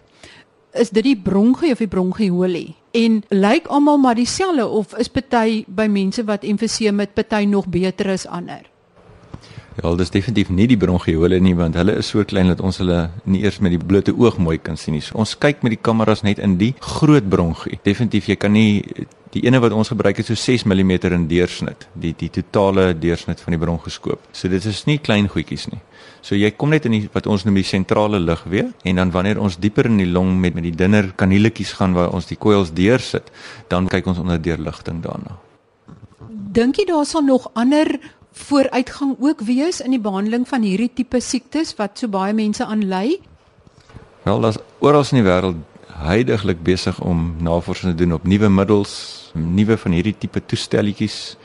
is 0.74 0.90
dit 0.90 1.04
die 1.04 1.18
bronchie 1.18 1.72
of 1.72 1.82
die 1.82 1.88
bronchiolie? 1.88 2.74
En 2.94 3.22
lyk 3.30 3.68
almal 3.68 3.98
maar 3.98 4.16
dieselfde 4.16 4.68
of 4.68 4.94
is 4.98 5.10
party 5.10 5.64
by 5.68 5.88
mense 5.90 6.24
wat 6.26 6.44
emfiseem 6.44 6.96
met 6.96 7.14
party 7.14 7.46
nog 7.50 7.68
beter 7.68 8.12
as 8.14 8.28
ander? 8.28 8.62
Ja, 9.82 9.90
dit 9.90 10.00
is 10.06 10.12
definitief 10.14 10.52
nie 10.54 10.68
die 10.70 10.78
bronchiolie 10.78 11.40
nie 11.42 11.56
want 11.58 11.78
hulle 11.80 11.96
is 11.98 12.12
so 12.14 12.22
klein 12.30 12.52
dat 12.52 12.62
ons 12.62 12.78
hulle 12.82 13.08
nie 13.26 13.42
eers 13.42 13.58
met 13.58 13.74
die 13.74 13.82
blote 13.82 14.14
oog 14.14 14.38
mooi 14.38 14.60
kan 14.62 14.78
sien 14.78 14.94
nie. 14.94 15.02
So, 15.02 15.18
ons 15.18 15.34
kyk 15.38 15.64
met 15.66 15.74
die 15.74 15.82
kameras 15.82 16.22
net 16.22 16.42
in 16.44 16.60
die 16.62 16.74
groot 16.80 17.26
bronchie. 17.30 17.80
Definitief 17.86 18.30
jy 18.30 18.38
kan 18.38 18.54
nie 18.54 18.84
die 19.34 19.42
ene 19.48 19.58
wat 19.64 19.74
ons 19.74 19.90
gebruik 19.90 20.22
het 20.22 20.30
so 20.30 20.38
6 20.38 20.68
mm 20.70 20.92
in 21.10 21.26
deursnit, 21.28 21.88
die 21.98 22.14
die 22.18 22.30
totale 22.30 22.92
deursnit 22.94 23.42
van 23.42 23.56
die 23.56 23.62
bronkoskoop. 23.62 24.30
So 24.32 24.50
dit 24.50 24.66
is 24.66 24.86
nie 24.86 25.00
klein 25.02 25.30
goedjies 25.30 25.66
nie. 25.72 25.82
So 26.24 26.38
jy 26.40 26.54
kom 26.56 26.72
net 26.72 26.86
in 26.88 26.96
die 26.96 27.10
wat 27.12 27.28
ons 27.28 27.44
noem 27.44 27.58
die 27.60 27.68
sentrale 27.68 28.20
lugweë 28.24 28.70
en 28.88 29.00
dan 29.02 29.12
wanneer 29.12 29.42
ons 29.44 29.58
dieper 29.60 29.90
in 29.90 30.00
die 30.00 30.08
long 30.08 30.38
met 30.40 30.56
met 30.56 30.64
die 30.64 30.76
dunner 30.80 31.12
kanieletjies 31.20 31.74
gaan 31.80 31.96
waar 31.98 32.14
ons 32.16 32.30
die 32.30 32.40
coils 32.40 32.72
deursit, 32.72 33.28
dan 33.68 33.90
kyk 33.92 34.08
ons 34.08 34.22
onder 34.24 34.40
deurligting 34.40 35.02
daarna. 35.04 35.36
Dink 36.56 36.80
jy 36.80 36.88
daar 36.88 37.06
sal 37.06 37.26
nog 37.28 37.50
ander 37.60 38.00
vooruitgang 38.34 39.18
ook 39.20 39.44
wees 39.46 39.82
in 39.84 39.92
die 39.92 40.02
behandeling 40.02 40.48
van 40.48 40.64
hierdie 40.64 40.92
tipe 40.96 41.20
siektes 41.20 41.76
wat 41.76 42.00
so 42.00 42.08
baie 42.08 42.34
mense 42.34 42.66
aanlei? 42.66 43.20
Wel, 44.24 44.40
daar's 44.40 44.62
oral 44.80 45.04
in 45.12 45.20
die 45.20 45.28
wêreld 45.28 45.60
heidaglik 46.04 46.64
besig 46.64 47.00
om 47.04 47.36
navorsing 47.44 47.92
te 47.92 48.00
doen 48.00 48.16
op 48.16 48.24
nuwe 48.24 48.50
middels, 48.50 48.94
nuwe 49.36 49.78
van 49.78 49.92
hierdie 49.92 50.16
tipe 50.18 50.40
toestelletjies 50.40 51.36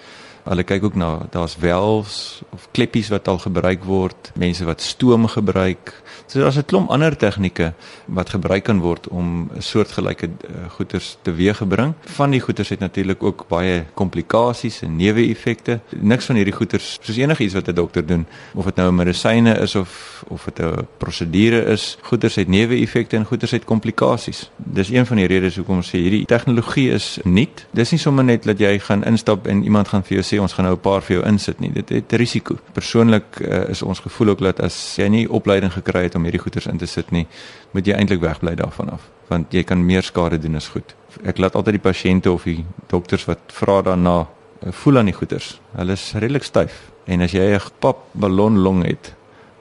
Hulle 0.49 0.65
kyk 0.65 0.85
ook 0.89 0.95
na 0.97 1.27
daar's 1.31 1.59
welfs 1.61 2.41
of 2.57 2.69
kleppies 2.73 3.11
wat 3.13 3.29
al 3.29 3.39
gebruik 3.39 3.85
word, 3.85 4.31
mense 4.35 4.65
wat 4.65 4.81
stoom 4.81 5.27
gebruik. 5.29 5.93
So 6.27 6.41
daar's 6.41 6.57
'n 6.57 6.65
klomp 6.65 6.91
ander 6.91 7.17
tegnieke 7.17 7.73
wat 8.07 8.29
gebruik 8.29 8.65
kan 8.65 8.81
word 8.81 9.09
om 9.09 9.51
'n 9.55 9.61
soortgelyke 9.61 10.27
uh, 10.27 10.71
goeters 10.71 11.17
teweeggebring. 11.23 11.95
Van 12.01 12.31
die 12.31 12.41
goeters 12.41 12.69
het 12.69 12.79
natuurlik 12.79 13.23
ook 13.23 13.45
baie 13.49 13.85
komplikasies 13.95 14.83
en 14.83 14.97
neeweffekte. 14.97 15.81
Niks 16.01 16.25
van 16.25 16.37
hierdie 16.37 16.55
goeters, 16.55 16.99
soos 17.01 17.17
enigiets 17.17 17.55
wat 17.55 17.69
'n 17.69 17.75
dokter 17.75 18.07
doen, 18.07 18.27
of 18.55 18.65
dit 18.65 18.77
nou 18.77 18.89
'n 18.89 18.95
medisyne 18.95 19.59
is 19.59 19.75
of 19.75 20.25
of 20.29 20.45
dit 20.45 20.67
'n 20.67 20.87
prosedure 20.97 21.65
is, 21.65 21.99
goeters 22.03 22.35
het 22.35 22.49
neeweffekte 22.49 23.17
en 23.17 23.25
goeters 23.25 23.51
het 23.51 23.65
komplikasies. 23.65 24.51
Dis 24.57 24.89
een 24.89 25.07
van 25.07 25.17
die 25.17 25.27
redes 25.27 25.57
hoekom 25.57 25.77
ons 25.77 25.89
sê 25.89 25.99
hierdie 25.99 26.25
tegnologie 26.25 26.91
is 26.91 27.19
nuut. 27.25 27.67
Dis 27.71 27.91
nie 27.91 28.01
sommer 28.01 28.25
net 28.25 28.45
dat 28.45 28.59
jy 28.59 28.79
gaan 28.79 29.05
instap 29.05 29.47
en 29.47 29.63
iemand 29.63 29.89
gaan 29.89 30.05
vir 30.05 30.17
jou 30.21 30.25
sê 30.25 30.38
ons 30.41 30.53
gaan 30.53 30.65
nou 30.65 30.75
'n 30.75 30.81
paar 30.81 31.03
vir 31.03 31.17
jou 31.17 31.27
insit 31.27 31.61
nie. 31.61 31.73
Dit 31.73 31.89
het 31.89 32.13
risiko. 32.13 32.57
Persoonlik 32.73 33.41
uh, 33.41 33.69
is 33.69 33.83
ons 33.83 34.01
gevoel 34.01 34.29
ook 34.29 34.39
dat 34.39 34.61
as 34.61 34.97
jy 34.97 35.09
nie 35.09 35.31
opleiding 35.31 35.73
gekry 35.73 36.03
het 36.03 36.15
om 36.15 36.23
hierdie 36.23 36.41
goeders 36.41 36.67
in 36.67 36.79
te 36.79 36.87
sit 36.87 37.11
nie, 37.11 37.27
moet 37.73 37.87
jy 37.87 37.95
eintlik 37.95 38.21
wegbly 38.21 38.55
daarvan 38.55 38.91
af, 38.91 39.09
want 39.29 39.53
jy 39.53 39.63
kan 39.63 39.85
meer 39.85 40.03
skade 40.03 40.39
doen 40.39 40.57
as 40.57 40.69
goed. 40.69 40.95
Ek 41.25 41.39
laat 41.39 41.55
altyd 41.55 41.83
die 41.83 41.91
pasiënte 41.91 42.33
of 42.33 42.45
die 42.45 42.65
dokters 42.87 43.25
wat 43.25 43.39
vra 43.47 43.83
daarna 43.83 44.19
uh, 44.21 44.73
voel 44.73 44.99
aan 44.99 45.11
die 45.11 45.15
goeders. 45.15 45.61
Hulle 45.77 45.93
is 45.93 46.13
redelik 46.15 46.45
styf 46.45 46.91
en 47.07 47.21
as 47.21 47.33
jy 47.33 47.55
'n 47.55 47.61
pap 47.81 48.05
ballon 48.13 48.59
long 48.59 48.85
het, 48.85 49.15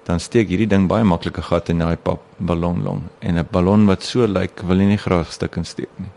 dan 0.06 0.20
steek 0.20 0.48
hierdie 0.48 0.68
ding 0.68 0.88
baie 0.88 1.04
maklike 1.04 1.42
gat 1.42 1.70
in 1.70 1.80
daai 1.80 1.98
pap 1.98 2.22
ballon 2.38 2.84
long 2.84 3.02
en 3.20 3.38
'n 3.38 3.48
ballon 3.52 3.86
wat 3.86 4.04
so 4.04 4.26
lyk, 4.26 4.62
wil 4.64 4.80
jy 4.80 4.86
nie 4.86 4.98
graag 4.98 5.32
stukkend 5.32 5.68
steek 5.68 5.90
nie. 5.98 6.17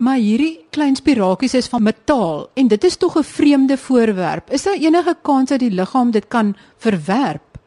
Maar 0.00 0.16
hierdie 0.16 0.62
klein 0.72 0.94
spirakies 0.96 1.54
is 1.58 1.66
van 1.68 1.82
metaal 1.84 2.46
en 2.56 2.68
dit 2.72 2.84
is 2.88 2.96
tog 2.96 3.18
'n 3.18 3.22
vreemde 3.22 3.76
voorwerp. 3.76 4.50
Is 4.50 4.62
daar 4.62 4.80
enige 4.80 5.16
kans 5.22 5.48
dat 5.48 5.58
die 5.58 5.70
liggaam 5.70 6.10
dit 6.10 6.28
kan 6.28 6.56
verwerp? 6.76 7.58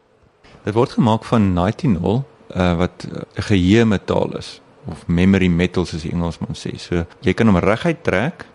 Dit 0.63 0.73
word 0.73 0.91
gemaak 0.91 1.23
van 1.23 1.53
nitinol, 1.53 2.25
uh, 2.55 2.77
wat 2.77 3.05
'n 3.07 3.41
geheue 3.41 3.85
metaal 3.85 4.37
is 4.37 4.61
of 4.85 5.07
memory 5.07 5.47
metals 5.47 5.89
soos 5.89 6.01
die 6.01 6.11
Engelsman 6.11 6.55
sê. 6.55 6.77
So 6.77 7.05
jy 7.19 7.33
kan 7.33 7.47
hom 7.47 7.57
reguit 7.57 8.03
trek, 8.03 8.45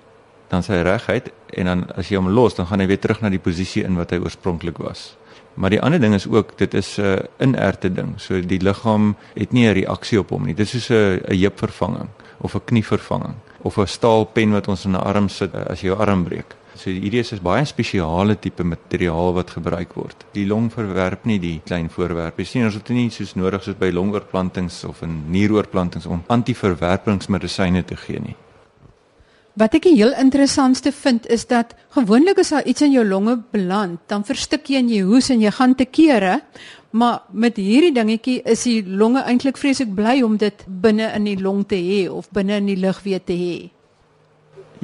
dan 0.49 0.63
sy 0.63 0.83
reguit 0.83 1.31
en 1.47 1.65
dan 1.65 1.91
as 1.97 2.09
jy 2.09 2.17
hom 2.17 2.29
los, 2.29 2.55
dan 2.55 2.67
gaan 2.67 2.81
hy 2.81 2.87
weer 2.87 2.99
terug 2.99 3.21
na 3.21 3.29
die 3.29 3.39
posisie 3.39 3.85
in 3.85 3.97
wat 3.97 4.11
hy 4.11 4.19
oorspronklik 4.19 4.79
was. 4.79 5.17
Maar 5.55 5.71
die 5.71 5.81
ander 5.81 6.01
ding 6.01 6.15
is 6.15 6.27
ook 6.27 6.59
dit 6.59 6.75
is 6.75 6.99
'n 6.99 7.03
uh, 7.03 7.17
inerte 7.39 7.93
ding. 7.93 8.21
So 8.21 8.41
die 8.41 8.61
liggaam 8.61 9.17
het 9.35 9.53
nie 9.53 9.67
'n 9.69 9.73
reaksie 9.73 10.19
op 10.19 10.31
hom 10.31 10.45
nie. 10.45 10.55
Dit 10.55 10.67
is 10.67 10.71
soos 10.71 10.89
'n 10.91 11.21
'n 11.29 11.39
heupvervanging 11.39 12.09
of 12.41 12.55
'n 12.55 12.65
knievervanging 12.65 13.35
of 13.63 13.79
'n 13.79 13.87
staalpen 13.87 14.53
wat 14.53 14.69
ons 14.69 14.85
in 14.85 14.93
'n 14.93 15.03
arm 15.03 15.29
sit 15.29 15.55
uh, 15.55 15.65
as 15.71 15.81
jy 15.81 15.89
jou 15.89 15.99
arm 15.99 16.25
breek. 16.25 16.55
So 16.75 16.91
hierdie 16.91 17.21
is 17.21 17.33
'n 17.33 17.43
baie 17.43 17.65
spesiale 17.65 18.39
tipe 18.39 18.63
materiaal 18.63 19.35
wat 19.35 19.51
gebruik 19.51 19.95
word. 19.95 20.25
Die 20.33 20.47
long 20.47 20.71
verwerp 20.71 21.25
nie 21.25 21.39
die 21.39 21.61
klein 21.65 21.91
voorwerpe. 21.91 22.45
Sien 22.45 22.65
ons 22.65 22.75
het 22.75 22.89
nie 22.89 23.11
soos 23.11 23.35
nodig 23.35 23.63
soos 23.63 23.79
by 23.79 23.91
longoorplantings 23.91 24.85
of 24.85 25.03
in 25.03 25.25
nieroorplantings 25.31 26.07
om 26.07 26.23
antiverwerpingsmedisyne 26.27 27.85
te 27.85 27.97
gee 27.97 28.21
nie. 28.21 28.37
Wat 29.59 29.75
ek 29.75 29.89
heel 29.91 30.13
interessantste 30.15 30.93
vind 30.95 31.25
is 31.35 31.49
dat 31.51 31.73
gewoonlik 31.97 32.39
as 32.39 32.53
daar 32.55 32.67
iets 32.69 32.85
in 32.85 32.93
jou 32.95 33.03
longe 33.07 33.35
beland, 33.51 33.99
dan 34.07 34.23
verstik 34.23 34.69
jy 34.71 34.79
en 34.79 34.91
jy 34.93 35.01
hoes 35.09 35.33
en 35.35 35.41
jy 35.43 35.51
gaan 35.57 35.75
te 35.75 35.87
kere, 35.91 36.37
maar 36.95 37.25
met 37.33 37.59
hierdie 37.59 37.91
dingetjie 37.97 38.37
is 38.47 38.63
die 38.69 38.85
longe 38.87 39.25
eintlik 39.27 39.59
vreeslik 39.59 39.91
bly 39.97 40.21
om 40.23 40.37
dit 40.39 40.63
binne 40.69 41.09
in 41.17 41.27
die 41.27 41.41
long 41.43 41.65
te 41.67 41.81
hê 41.81 42.05
of 42.07 42.31
binne 42.31 42.61
in 42.63 42.71
die 42.71 42.79
lugweë 42.79 43.21
te 43.27 43.35
hê. 43.41 43.57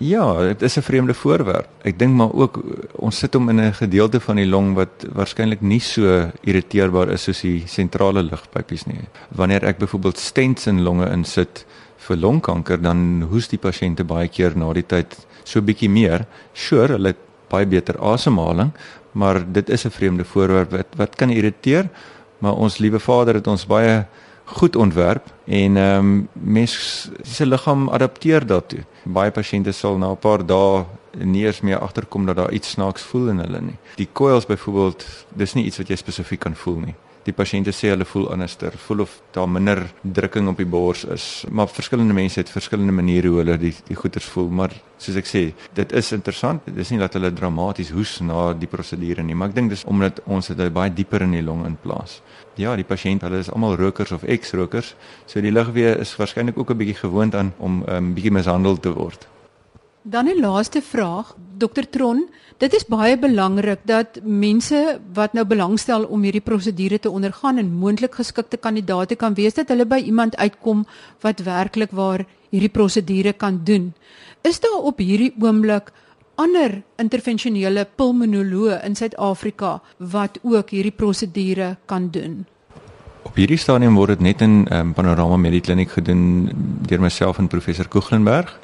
Ja, 0.02 0.42
dit 0.42 0.62
is 0.62 0.76
'n 0.76 0.82
vreemde 0.82 1.14
voorwerp. 1.14 1.68
Ek 1.84 1.98
dink 1.98 2.16
maar 2.16 2.34
ook 2.34 2.58
ons 2.98 3.18
sit 3.18 3.34
hom 3.34 3.48
in 3.48 3.60
'n 3.60 3.72
gedeelte 3.72 4.20
van 4.20 4.36
die 4.36 4.46
long 4.46 4.74
wat 4.74 5.06
waarskynlik 5.12 5.60
nie 5.60 5.80
so 5.80 6.30
irriteerbaar 6.42 7.10
is 7.10 7.22
soos 7.22 7.40
die 7.40 7.62
sentrale 7.66 8.22
lugpypies 8.22 8.86
nie. 8.86 9.08
Wanneer 9.28 9.64
ek 9.64 9.78
byvoorbeeld 9.78 10.18
stents 10.18 10.66
in 10.66 10.82
longe 10.82 11.10
insit, 11.10 11.64
vir 12.08 12.16
longkanker 12.16 12.82
dan 12.82 13.22
hoes 13.30 13.48
die 13.48 13.60
pasiënte 13.60 14.04
baie 14.04 14.28
keer 14.28 14.56
na 14.56 14.72
die 14.76 14.86
tyd 14.86 15.16
so 15.44 15.60
bietjie 15.60 15.88
meer. 15.88 16.26
Sure, 16.52 16.92
hulle 16.96 17.14
het 17.14 17.22
baie 17.52 17.66
beter 17.66 17.98
asemhaling, 18.00 18.72
maar 19.12 19.40
dit 19.52 19.70
is 19.70 19.84
'n 19.86 19.90
vreemde 19.90 20.24
voorwerp 20.24 20.70
wat 20.70 20.88
wat 20.96 21.16
kan 21.16 21.30
irriteer, 21.30 21.88
maar 22.38 22.54
ons 22.54 22.78
liewe 22.78 22.98
Vader 22.98 23.34
het 23.34 23.46
ons 23.46 23.66
baie 23.66 24.06
goed 24.44 24.76
ontwerp 24.76 25.24
en 25.44 25.76
ehm 25.76 25.98
um, 25.98 26.28
mens 26.32 27.10
se 27.22 27.46
liggaam 27.46 27.88
adapteer 27.88 28.46
daartoe. 28.46 28.84
Baie 29.04 29.30
pasiënte 29.30 29.72
sal 29.72 29.98
na 29.98 30.10
'n 30.10 30.16
paar 30.16 30.46
dae 30.46 30.84
nie 31.18 31.46
eens 31.46 31.60
meer 31.60 31.78
agterkom 31.78 32.26
dat 32.26 32.36
daar 32.36 32.52
iets 32.52 32.70
snaaks 32.70 33.02
voel 33.02 33.28
in 33.28 33.38
hulle 33.38 33.60
nie. 33.60 33.76
Die 33.96 34.08
coils 34.12 34.46
byvoorbeeld, 34.46 35.04
dis 35.28 35.54
nie 35.54 35.64
iets 35.64 35.78
wat 35.78 35.88
jy 35.88 35.96
spesifiek 35.96 36.40
kan 36.40 36.54
voel 36.54 36.78
nie. 36.78 36.94
Die 37.24 37.32
pasiënte 37.32 37.72
sê 37.72 37.88
hulle 37.88 38.04
voel 38.04 38.26
anderster, 38.34 38.74
voel 38.84 39.00
of 39.06 39.12
daar 39.32 39.48
minder 39.48 39.78
drukking 40.02 40.50
op 40.50 40.58
die 40.60 40.66
bors 40.68 41.06
is, 41.08 41.46
maar 41.48 41.70
verskillende 41.72 42.12
mense 42.12 42.42
het 42.42 42.52
verskillende 42.52 42.92
maniere 42.92 43.30
hoe 43.32 43.38
hulle 43.40 43.56
die 43.62 43.72
die 43.88 43.96
goeters 43.96 44.26
voel, 44.28 44.50
maar 44.52 44.74
soos 45.00 45.16
ek 45.16 45.30
sê, 45.30 45.42
dit 45.78 45.96
is 45.96 46.12
interessant. 46.12 46.60
Dit 46.68 46.82
is 46.84 46.92
nie 46.92 47.00
dat 47.00 47.16
hulle 47.16 47.32
dramaties 47.32 47.94
hoes 47.96 48.18
na 48.20 48.52
die 48.52 48.68
prosedure 48.68 49.24
nie, 49.24 49.36
maar 49.36 49.54
ek 49.54 49.56
dink 49.56 49.72
dis 49.72 49.86
omdat 49.88 50.20
ons 50.28 50.52
dit 50.52 50.64
baie 50.76 50.92
dieper 50.92 51.24
in 51.24 51.32
die 51.38 51.44
long 51.44 51.64
inplaas. 51.64 52.20
Ja, 52.60 52.76
die 52.76 52.84
pasiënt, 52.84 53.24
hulle 53.24 53.40
is 53.40 53.52
almal 53.52 53.78
rokers 53.80 54.12
of 54.12 54.28
ex-rokers, 54.28 54.92
so 55.24 55.40
die 55.40 55.54
ligwee 55.54 55.96
is 55.96 56.12
waarskynlik 56.20 56.60
ook 56.60 56.76
'n 56.76 56.76
bietjie 56.76 57.00
gewoond 57.08 57.34
aan 57.34 57.54
om 57.58 57.80
'n 57.80 57.88
um, 57.88 58.14
bietjie 58.14 58.36
mishandel 58.36 58.76
te 58.76 58.92
word. 58.92 59.28
Dan 60.06 60.28
'n 60.28 60.40
laaste 60.40 60.82
vraag, 60.82 61.34
Dr 61.56 61.84
Tron, 61.90 62.28
dit 62.58 62.74
is 62.74 62.84
baie 62.84 63.18
belangrik 63.18 63.78
dat 63.84 64.20
mense 64.22 65.00
wat 65.12 65.32
nou 65.32 65.44
belangstel 65.46 66.04
om 66.04 66.22
hierdie 66.22 66.44
prosedure 66.44 66.98
te 66.98 67.10
ondergaan 67.10 67.56
en 67.58 67.72
moontlik 67.72 68.14
geskikte 68.14 68.56
kandidaate 68.56 69.16
kan 69.16 69.34
wees 69.34 69.54
dat 69.54 69.68
hulle 69.68 69.86
by 69.86 70.02
iemand 70.04 70.36
uitkom 70.36 70.86
wat 71.20 71.40
werklik 71.40 71.90
waar 71.90 72.26
hierdie 72.50 72.68
prosedure 72.68 73.32
kan 73.32 73.60
doen. 73.64 73.94
Is 74.42 74.60
daar 74.60 74.82
op 74.82 74.98
hierdie 74.98 75.34
oomblik 75.40 75.92
ander 76.34 76.82
intervensionele 76.96 77.88
pulmonoloë 77.96 78.84
in 78.84 78.94
Suid-Afrika 78.94 79.80
wat 79.98 80.38
ook 80.42 80.70
hierdie 80.70 80.92
prosedure 80.96 81.76
kan 81.86 82.10
doen? 82.10 82.46
Op 83.22 83.34
hierdie 83.34 83.58
stadium 83.58 83.94
word 83.94 84.08
dit 84.08 84.20
net 84.20 84.40
in 84.40 84.66
um, 84.72 84.92
Panorama 84.92 85.36
Medikliniek 85.36 85.90
gedoen 85.90 86.50
deur 86.86 87.00
myself 87.00 87.38
en 87.38 87.48
professor 87.48 87.88
Koeglenberg 87.88 88.60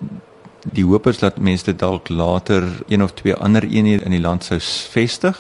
die 0.69 0.85
hoop 0.85 1.07
is 1.07 1.19
dat 1.19 1.39
mense 1.39 1.65
dit 1.65 1.79
dalk 1.79 2.09
later 2.09 2.65
een 2.89 3.03
of 3.03 3.15
twee 3.17 3.35
ander 3.35 3.65
eenhede 3.65 4.05
in 4.05 4.15
die 4.15 4.21
land 4.21 4.45
sou 4.45 4.59
vestig. 4.93 5.39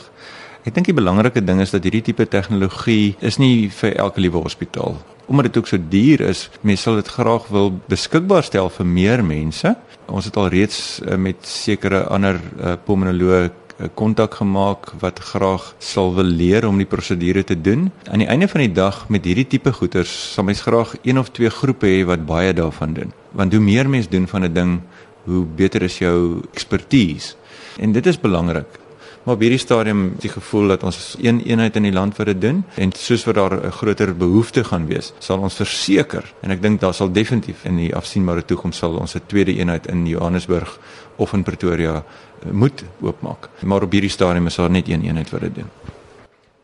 Ek 0.64 0.74
dink 0.76 0.90
die 0.90 0.96
belangrike 0.96 1.40
ding 1.44 1.61
is 1.61 1.72
dat 1.72 1.87
hierdie 1.87 2.04
tipe 2.11 2.26
tegnologie 2.28 3.16
is 3.24 3.38
nie 3.40 3.70
vir 3.72 3.96
elke 3.96 4.20
liewe 4.20 4.42
hospitaal. 4.44 4.98
Omdat 5.30 5.48
dit 5.48 5.61
ook 5.61 5.70
so 5.70 5.78
duur 5.78 6.24
is, 6.26 6.48
mense 6.61 6.83
sal 6.83 6.98
dit 6.98 7.09
graag 7.09 7.46
wil 7.54 7.72
beskikbaar 7.88 8.44
stel 8.44 8.68
vir 8.74 8.87
meer 8.87 9.24
mense. 9.24 9.72
Ons 10.11 10.28
het 10.28 10.37
al 10.37 10.50
reeds 10.52 11.00
uh, 11.00 11.16
met 11.16 11.46
sekere 11.46 12.02
ander 12.11 12.40
uh, 12.40 12.74
pulmonoloë 12.85 13.40
eh, 13.46 13.88
kontak 13.96 14.35
gemaak 14.40 14.90
wat 15.00 15.22
graag 15.30 15.70
sal 15.78 16.12
wil 16.16 16.26
leer 16.28 16.66
om 16.68 16.76
die 16.76 16.88
prosedure 16.88 17.44
te 17.46 17.56
doen. 17.56 17.88
Aan 18.11 18.24
die 18.24 18.28
einde 18.28 18.50
van 18.50 18.66
die 18.66 18.74
dag 18.74 19.06
met 19.09 19.24
hierdie 19.24 19.46
tipe 19.46 19.72
goeters 19.72 20.12
sal 20.35 20.44
mens 20.44 20.64
graag 20.66 20.96
een 21.00 21.18
of 21.18 21.30
twee 21.33 21.48
groepe 21.48 21.88
hê 21.88 22.02
wat 22.04 22.26
baie 22.28 22.52
daarvan 22.52 22.92
doen. 22.98 23.14
Want 23.33 23.54
hoe 23.54 23.62
meer 23.62 23.88
mense 23.88 24.11
doen 24.11 24.26
van 24.28 24.44
'n 24.44 24.52
ding, 24.52 24.80
hoe 25.24 25.44
beter 25.44 25.83
is 25.83 25.98
jou 25.98 26.42
expertise. 26.52 27.35
En 27.78 27.92
dit 27.92 28.06
is 28.06 28.20
belangrik. 28.20 28.78
Maar 29.22 29.35
op 29.35 29.40
hierdie 29.40 29.61
stadium 29.61 30.02
het 30.02 30.20
die 30.20 30.30
gevoel 30.33 30.68
dat 30.72 30.83
ons 30.83 31.16
een 31.20 31.42
eenheid 31.44 31.76
in 31.76 31.85
die 31.85 31.92
land 31.92 32.14
vir 32.16 32.30
dit 32.33 32.40
doen 32.40 32.62
en 32.80 32.92
soos 32.96 33.24
wat 33.28 33.35
daar 33.35 33.54
'n 33.66 33.70
groter 33.70 34.16
behoefte 34.16 34.64
gaan 34.64 34.87
wees, 34.87 35.12
sal 35.18 35.38
ons 35.38 35.54
verseker 35.54 36.33
en 36.40 36.50
ek 36.50 36.62
dink 36.62 36.80
daar 36.80 36.94
sal 36.94 37.12
definitief 37.12 37.64
in 37.64 37.76
die 37.76 37.94
afsienbare 37.94 38.44
toekoms 38.44 38.76
sal 38.76 38.96
ons 38.96 39.14
'n 39.14 39.22
tweede 39.26 39.54
eenheid 39.54 39.87
in 39.87 40.06
Johannesburg 40.06 40.78
of 41.16 41.33
in 41.33 41.42
Pretoria 41.42 42.04
moet 42.50 42.85
oopmaak. 43.00 43.48
Maar 43.62 43.83
op 43.83 43.92
hierdie 43.92 44.11
stadium 44.11 44.46
is 44.46 44.56
daar 44.56 44.70
net 44.70 44.88
een 44.88 45.02
eenheid 45.02 45.28
vir 45.28 45.40
dit 45.40 45.54
doen. 45.54 45.70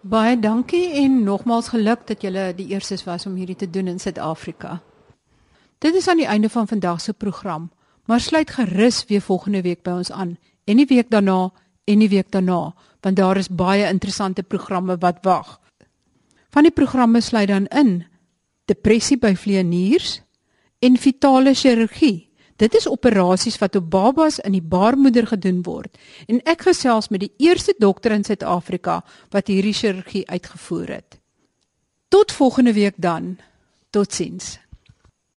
Baie 0.00 0.38
dankie 0.38 0.92
en 0.92 1.24
nogmaals 1.24 1.68
geluk 1.68 2.06
dat 2.06 2.22
julle 2.22 2.54
die 2.56 2.68
eerstes 2.68 3.04
was 3.04 3.26
om 3.26 3.34
hierdie 3.34 3.56
te 3.56 3.70
doen 3.70 3.86
in 3.86 3.98
Suid-Afrika. 3.98 4.80
Dit 5.78 5.94
is 5.94 6.08
aan 6.08 6.16
die 6.16 6.26
einde 6.26 6.48
van 6.48 6.68
vandag 6.68 7.00
se 7.00 7.12
program 7.12 7.70
maar 8.06 8.20
sluit 8.20 8.50
gerus 8.50 9.04
weer 9.08 9.20
volgende 9.20 9.62
week 9.62 9.82
by 9.82 9.98
ons 10.00 10.10
aan 10.10 10.36
en 10.64 10.76
die 10.76 10.86
week 10.86 11.10
daarna 11.10 11.52
en 11.84 12.02
die 12.02 12.10
week 12.10 12.30
daarna 12.30 12.74
want 13.06 13.16
daar 13.16 13.38
is 13.38 13.48
baie 13.48 13.86
interessante 13.86 14.42
programme 14.42 14.96
wat 14.98 15.22
wag. 15.22 15.60
Van 16.50 16.66
die 16.66 16.74
programme 16.74 17.20
sluit 17.20 17.48
dan 17.48 17.66
in 17.66 18.04
depressie 18.66 19.18
by 19.18 19.34
vleeniers 19.38 20.20
en 20.82 20.98
fetale 20.98 21.54
chirurgie. 21.54 22.26
Dit 22.56 22.74
is 22.74 22.88
operasies 22.88 23.58
wat 23.60 23.76
op 23.76 23.90
babas 23.90 24.40
in 24.40 24.56
die 24.56 24.64
baarmoeder 24.64 25.28
gedoen 25.28 25.60
word 25.62 25.98
en 26.26 26.40
ek 26.48 26.66
gesels 26.70 27.10
met 27.12 27.22
die 27.26 27.32
eerste 27.46 27.76
dokter 27.78 28.16
in 28.16 28.24
Suid-Afrika 28.24 29.02
wat 29.30 29.52
hierdie 29.52 29.76
chirurgie 29.76 30.24
uitgevoer 30.26 30.96
het. 30.98 31.20
Tot 32.08 32.32
volgende 32.32 32.72
week 32.72 32.96
dan. 32.96 33.36
Totsiens. 33.90 34.56